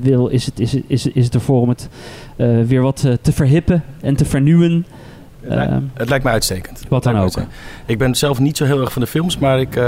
wil? 0.00 0.26
Is 0.26 0.46
het, 0.46 0.60
is, 0.60 0.72
het, 0.72 0.84
is, 0.86 1.06
is 1.06 1.24
het 1.24 1.34
ervoor 1.34 1.60
om 1.60 1.68
het 1.68 1.88
weer 2.66 2.82
wat 2.82 3.08
te 3.22 3.32
verhippen 3.32 3.82
en 4.00 4.16
te 4.16 4.24
vernieuwen? 4.24 4.86
Het 5.40 5.54
lijkt, 5.54 5.72
ehm, 5.72 5.82
het 5.94 6.08
lijkt 6.08 6.24
me 6.24 6.30
uitstekend. 6.30 6.82
Wat 6.88 7.02
dan 7.02 7.16
ook. 7.16 7.42
Ik 7.86 7.98
ben 7.98 8.14
zelf 8.14 8.38
niet 8.38 8.56
zo 8.56 8.64
heel 8.64 8.80
erg 8.80 8.92
van 8.92 9.02
de 9.02 9.08
films, 9.08 9.38
maar 9.38 9.60
ik 9.60 9.78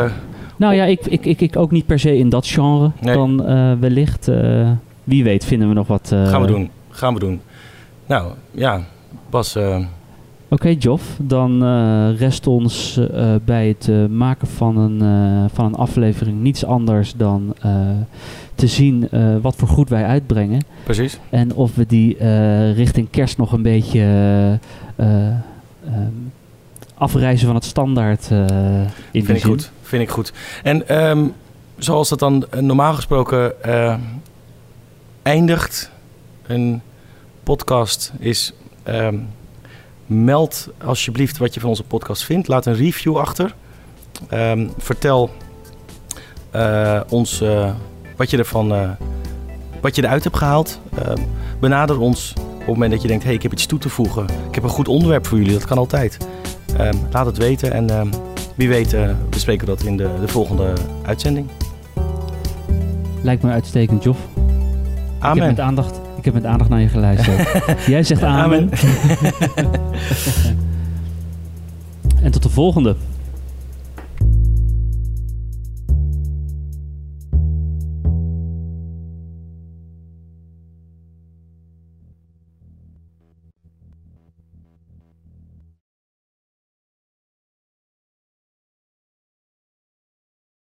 nou 0.58 0.74
ja, 0.74 0.84
ik, 0.84 1.06
ik, 1.06 1.24
ik, 1.24 1.40
ik 1.40 1.56
ook 1.56 1.70
niet 1.70 1.86
per 1.86 1.98
se 1.98 2.16
in 2.16 2.28
dat 2.28 2.46
genre. 2.46 2.90
Dan 3.00 3.50
uh, 3.50 3.72
wellicht, 3.80 4.28
uh, 4.28 4.70
wie 5.04 5.24
weet, 5.24 5.44
vinden 5.44 5.68
we 5.68 5.74
nog 5.74 5.86
wat. 5.86 6.10
Uh... 6.14 6.28
Gaan 6.28 6.40
we 6.40 6.46
doen. 6.46 6.70
Gaan 6.88 7.14
we 7.14 7.20
doen. 7.20 7.40
Nou 8.06 8.32
ja, 8.50 8.82
Bas. 9.30 9.56
Oké, 9.56 9.86
okay, 10.48 10.74
Joff. 10.74 11.16
Dan 11.22 11.62
rest 12.16 12.46
ons 12.46 13.00
bij 13.44 13.68
het 13.68 14.10
maken 14.10 14.48
van 14.48 14.76
een, 14.76 15.00
van 15.50 15.64
een 15.64 15.74
aflevering 15.74 16.40
niets 16.40 16.64
anders 16.64 17.14
dan 17.16 17.54
te 18.54 18.66
zien 18.66 19.08
wat 19.42 19.56
voor 19.56 19.68
goed 19.68 19.88
wij 19.88 20.04
uitbrengen. 20.04 20.64
Precies. 20.84 21.18
En 21.30 21.54
of 21.54 21.74
we 21.74 21.86
die 21.86 22.16
richting 22.72 23.10
kerst 23.10 23.38
nog 23.38 23.52
een 23.52 23.62
beetje. 23.62 24.00
Afreizen 26.98 27.46
van 27.46 27.54
het 27.54 27.64
standaard 27.64 28.28
uh, 28.32 28.80
in 29.10 29.24
Vind 29.24 29.38
ik 29.38 29.44
goed. 29.44 29.70
Vind 29.82 30.02
ik 30.02 30.10
goed. 30.10 30.32
En 30.62 31.06
um, 31.08 31.34
zoals 31.76 32.08
dat 32.08 32.18
dan 32.18 32.46
eh, 32.50 32.60
normaal 32.60 32.94
gesproken 32.94 33.52
uh, 33.66 33.94
eindigt, 35.22 35.90
een 36.46 36.82
podcast 37.42 38.12
is... 38.18 38.52
Um, 38.88 39.28
meld 40.06 40.68
alsjeblieft 40.84 41.38
wat 41.38 41.54
je 41.54 41.60
van 41.60 41.68
onze 41.68 41.82
podcast 41.82 42.24
vindt. 42.24 42.48
Laat 42.48 42.66
een 42.66 42.74
review 42.74 43.16
achter. 43.16 43.54
Um, 44.32 44.70
vertel 44.78 45.30
uh, 46.54 47.00
ons 47.08 47.42
wat 48.16 48.30
je 48.30 48.36
ervan 48.36 48.96
wat 49.80 49.96
je 49.96 50.04
eruit 50.04 50.24
hebt 50.24 50.36
gehaald. 50.36 50.80
benader 51.60 51.98
ons 51.98 52.32
op 52.36 52.58
het 52.58 52.66
moment 52.66 52.90
dat 52.90 53.02
je 53.02 53.08
denkt: 53.08 53.24
hey, 53.24 53.34
ik 53.34 53.42
heb 53.42 53.52
iets 53.52 53.66
toe 53.66 53.78
te 53.78 53.88
voegen. 53.88 54.24
Ik 54.48 54.54
heb 54.54 54.64
een 54.64 54.70
goed 54.70 54.88
onderwerp 54.88 55.26
voor 55.26 55.38
jullie. 55.38 55.52
Dat 55.52 55.66
kan 55.66 55.78
altijd. 55.78 56.18
Ehm, 56.76 56.96
laat 57.10 57.26
het 57.26 57.36
weten 57.36 57.72
en 57.72 57.90
ehm, 57.90 58.08
wie 58.54 58.68
weet 58.68 58.94
uh, 58.94 59.10
bespreken 59.30 59.66
we 59.66 59.74
dat 59.74 59.84
in 59.84 59.96
de, 59.96 60.10
de 60.20 60.28
volgende 60.28 60.72
uitzending. 61.02 61.46
Lijkt 63.22 63.42
me 63.42 63.50
uitstekend, 63.50 64.02
Jof. 64.02 64.18
Amen. 65.18 65.36
Ik 65.36 65.42
heb 65.42 65.50
met 65.56 65.60
aandacht, 65.60 66.00
ik 66.16 66.24
heb 66.24 66.34
met 66.34 66.44
aandacht 66.44 66.70
naar 66.70 66.80
je 66.80 66.88
geluisterd. 66.88 67.48
Jij 67.86 68.02
zegt 68.02 68.22
amen. 68.22 68.42
amen. 68.42 68.70
en 72.22 72.30
tot 72.30 72.42
de 72.42 72.48
volgende. 72.48 72.96